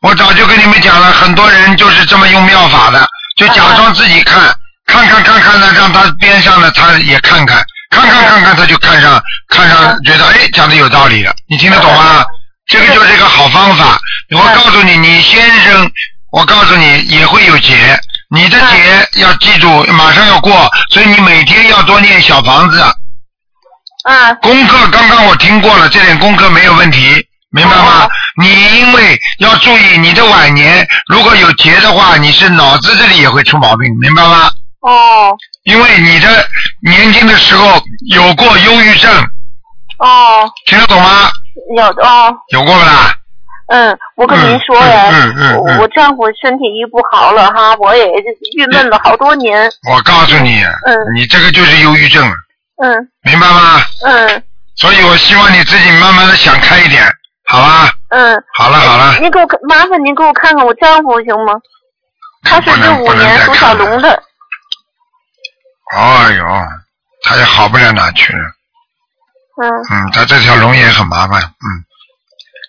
[0.03, 3.07] 我早就跟你们讲了，很多人就是这么用妙法的，
[3.39, 4.43] 就假装自己看，
[4.85, 12.25] 看看看看的，让他边上的他也看看，看看看看他就看上看上，觉得哎讲的有道理了，你听得懂吗？
[12.67, 14.01] 这个就是一个好方法。
[14.31, 15.91] 我告诉你，你先生，
[16.31, 18.01] 我告诉你也会有劫，
[18.35, 22.81] 你的劫要记住，马上要过，所以你每天要多念小房子。
[22.81, 24.33] 啊。
[24.41, 28.09] 功课刚刚我听过了，这点功课没有问题，明白吗？
[28.41, 34.51] 你因为要注意你的晚年，如果有劫的话，你是脑子这里也会出毛病，明白吗？
[34.81, 35.37] 哦。
[35.65, 36.29] 因为你的
[36.83, 37.81] 年轻的时候
[38.15, 39.11] 有过忧郁症，
[39.99, 40.51] 哦。
[40.67, 41.31] 听得懂吗？
[41.77, 42.35] 有哦。
[42.53, 43.15] 有过不啦？
[43.69, 48.05] 嗯，我跟您说呀，嗯嗯我丈夫身体一不好了哈，我也
[48.57, 49.71] 郁闷了好多年。
[49.89, 52.23] 我告诉你，嗯你这个就是忧郁症，
[52.83, 53.81] 嗯明白吗？
[54.05, 54.43] 嗯
[54.77, 57.03] 所以我希望你自己慢慢的想开一点，
[57.47, 57.93] 好吧？
[58.11, 58.43] 嗯。
[58.59, 61.55] 好了好了，您给我麻烦您给我看看我丈夫行吗？
[62.43, 64.23] 他是六五年属小龙的。
[65.93, 66.45] 哎呦，
[67.23, 68.45] 他也好不了哪去了。
[69.63, 69.71] 嗯。
[69.91, 71.69] 嗯，他这条龙也很麻烦，嗯，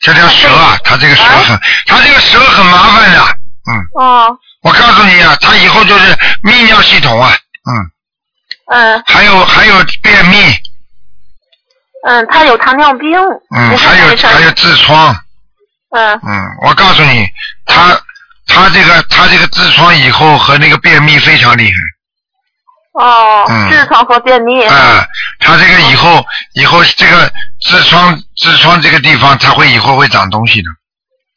[0.02, 3.20] 这条蛇啊，他这个蛇很，他这个蛇很麻烦的，
[3.72, 4.38] 嗯，哦。
[4.62, 6.14] 我告诉你啊，他以后就是
[6.44, 7.32] 泌尿系统啊，
[7.70, 7.92] 嗯，
[8.78, 10.38] 嗯还有还有便秘，
[12.08, 13.10] 嗯，他有糖尿病。
[13.56, 15.16] 嗯，还有还有痔疮，
[15.96, 17.28] 嗯嗯，我告诉你，
[17.66, 18.00] 他
[18.48, 21.74] 他这个他这个痔疮以后和那个便秘非常厉害。
[22.94, 24.64] 哦，嗯痔疮和便秘。
[24.66, 25.06] 啊，
[25.40, 27.32] 他这个以后以后这个
[27.68, 30.70] 痔疮痔疮这个地方，他会以后会长东西的。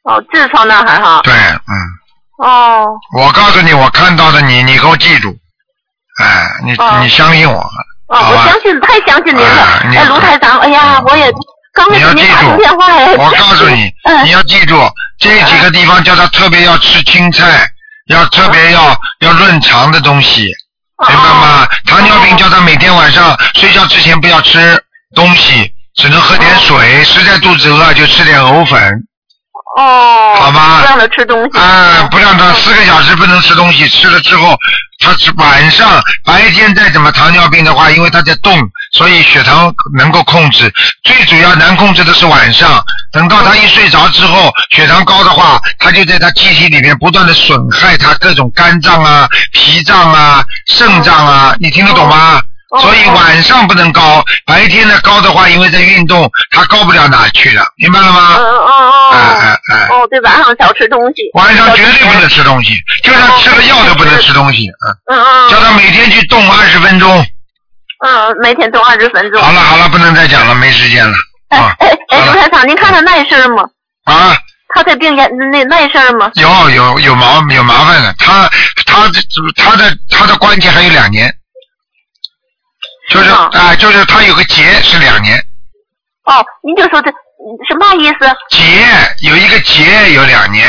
[0.04, 1.22] 哦，痔疮那还好。
[1.22, 1.72] 对，嗯，
[2.38, 2.86] 哦。
[3.16, 5.34] 我告诉你，我看到的你，你给我记住，
[6.22, 7.58] 哎，你、哦你相信我，
[8.08, 9.62] 哦，我相信，太相信您了。
[9.62, 11.32] 啊哎，卢台长，哎呀，我也
[11.72, 13.08] 刚才你要记给您打通住电话呀。
[13.18, 14.78] 我告诉你，嗯你要记住
[15.18, 17.66] 这几个地方叫他特别要吃青菜，
[18.08, 20.65] 要特别要要润肠的东西，哦
[21.08, 21.68] 明白吗？
[21.86, 24.82] 糖尿病叫他每天晚上睡觉之前不要吃
[25.14, 28.80] 东西，只能喝点水，实在肚子饿就吃点藕粉。
[29.76, 30.34] 哦。
[30.36, 30.80] 好吗？
[30.80, 31.58] 不让他吃东西。
[31.58, 34.56] 啊，不让他四个小时不能吃东西，吃了之后，
[34.98, 38.58] 他是晚上白天再怎么糖尿病的话，因为他在动，
[38.96, 40.72] 所以血糖能够控制。
[41.04, 42.82] 最主要难控制的是晚上，
[43.12, 50.42] 等到他一睡着之后，血糖高的话，他就在他机体里面不断的损害他各种肝脏啊、脾脏啊、
[50.72, 52.40] 肾脏啊，你听得懂吗？
[52.80, 58.34] 所以晚上不能高，白天呢高的话，因为在运动，它高不了哪去了，明白了吗？
[58.38, 59.10] 嗯嗯哦。
[59.12, 59.86] 哎哎哎。
[59.90, 61.30] 哦，对，晚上少吃东西。
[61.34, 62.74] 晚上绝对不能吃东西，
[63.04, 65.14] 就算吃了药都不能吃东西，嗯。
[65.14, 65.50] 嗯嗯。
[65.50, 67.24] 叫他每天去动二十分钟。
[68.06, 69.42] 嗯，每天都二十分钟。
[69.42, 71.16] 好了好了，不能再讲了，没时间了。
[71.48, 73.64] 啊哎哎，卢台长，您看他那事儿吗？
[74.04, 74.36] 啊，
[74.68, 76.30] 他这病也那那事儿吗？
[76.34, 78.48] 有有有麻有麻烦的，他
[78.86, 79.20] 他的
[79.56, 81.32] 他的他的关节还有两年，
[83.10, 85.36] 就是啊、就是他有个结是两年，
[86.26, 87.10] 哦，您就说这，
[87.68, 88.30] 什么意思？
[88.50, 90.64] 结有一个结有两年，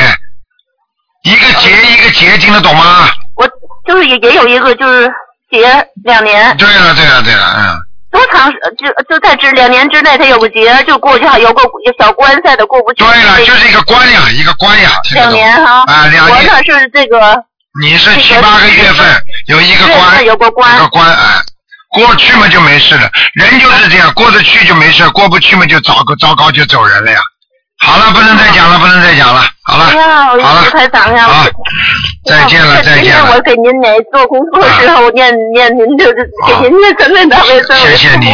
[1.23, 3.09] 一个结一个结，听得懂吗？
[3.35, 3.47] 我
[3.87, 5.07] 就是也也有一个就是
[5.49, 7.79] 结两年，对了对了对了，嗯，
[8.11, 11.61] 多长时就就在这两年之内，他有个结就过去，还有个
[11.99, 13.03] 小关赛的过不去。
[13.03, 15.83] 对了，就是一个关呀，一个关呀，两年哈。
[15.87, 16.35] 啊，两年。
[16.35, 17.35] 我那是这个
[17.81, 19.05] 你是七八个月份
[19.47, 21.41] 有一个关，有个关，一个关啊，
[21.93, 27.19] 过去嘛就没事了，人就是这样，过得去就没事，过不去嘛就糟糕糟糕就走人了呀。
[27.79, 30.53] 好了，不能再讲了，不能再讲了，好了，好了好
[31.27, 31.51] 我，
[32.25, 33.41] 再见了，再见了我。
[33.41, 38.25] 给您来做功课的时候念念您就是给您念真的大悲咒，谢谢你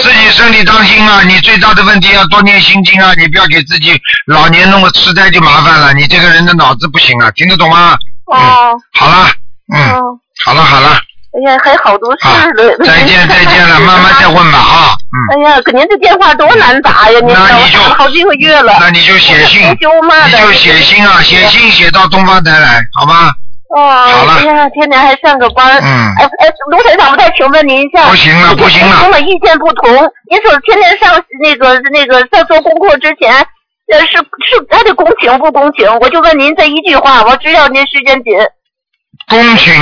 [0.00, 1.22] 自己身体当心啊！
[1.22, 3.12] 你最大的问题要多念心经啊！
[3.16, 5.92] 你不要给自己老年弄个痴呆就麻烦了。
[5.94, 7.96] 你这个人的脑子不行啊，听得懂吗？
[8.26, 9.30] 哦，好了，
[9.74, 10.02] 嗯，哦，
[10.44, 11.00] 好了好了，
[11.30, 12.62] 哎呀，还好多事儿呢。
[12.84, 14.90] 再见再见了，慢慢再问吧啊！
[15.32, 17.20] 哎呀，可您这电话多难打呀！
[17.20, 18.76] 您知道我打了好几个月了。
[18.80, 19.88] 那你就写信，你就
[20.52, 23.30] 写信啊，写信写到东方台来，好吗？
[23.76, 25.78] 哦，好了哎呀，天天还上个班。
[25.78, 25.86] 嗯
[26.18, 28.08] 哎哎，卢台长，我再请问您一下。
[28.08, 29.88] 不行了不行了跟我意见不同。
[30.28, 33.32] 您说天天上那个那个在做功课之前，
[33.92, 35.88] 呃，是是他的公情不公情？
[36.00, 38.32] 我就问您这一句话，我知道您时间紧。
[39.30, 39.72] 恭请，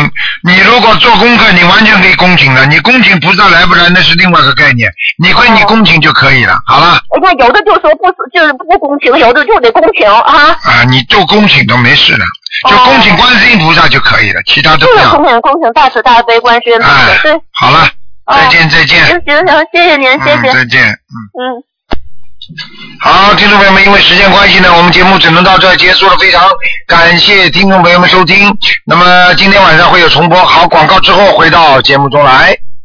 [0.44, 2.66] 你如果做功课，你完全可以恭请的。
[2.66, 4.88] 你恭请菩萨来不来，那是另外一个概念。
[5.16, 6.54] 你归你恭请就可以了。
[6.66, 10.54] 好了，你看，有的就说不就是不恭请，有的就得恭请啊。
[10.62, 12.24] 啊，你做恭请都没事的，
[12.68, 15.10] 就恭请观世音菩萨就可以了，其他都就是不要。
[15.16, 16.90] 恭请恭请大慈大悲观世音菩萨。
[16.90, 17.88] 哎对，好了，
[18.30, 19.06] 再见再见。
[19.06, 20.50] 行行行，谢谢您，谢谢。
[20.50, 20.84] 嗯，再见。
[20.84, 21.64] 嗯嗯。
[23.00, 26.16] 好，听众朋友们，因为时间关系呢，我们节目只能到这儿结束了。
[26.18, 26.48] 非常
[26.86, 28.56] 感谢听众朋友们收听。
[28.86, 32.58] 那么今天晚上会有重播，好，广告之后回到节目中来。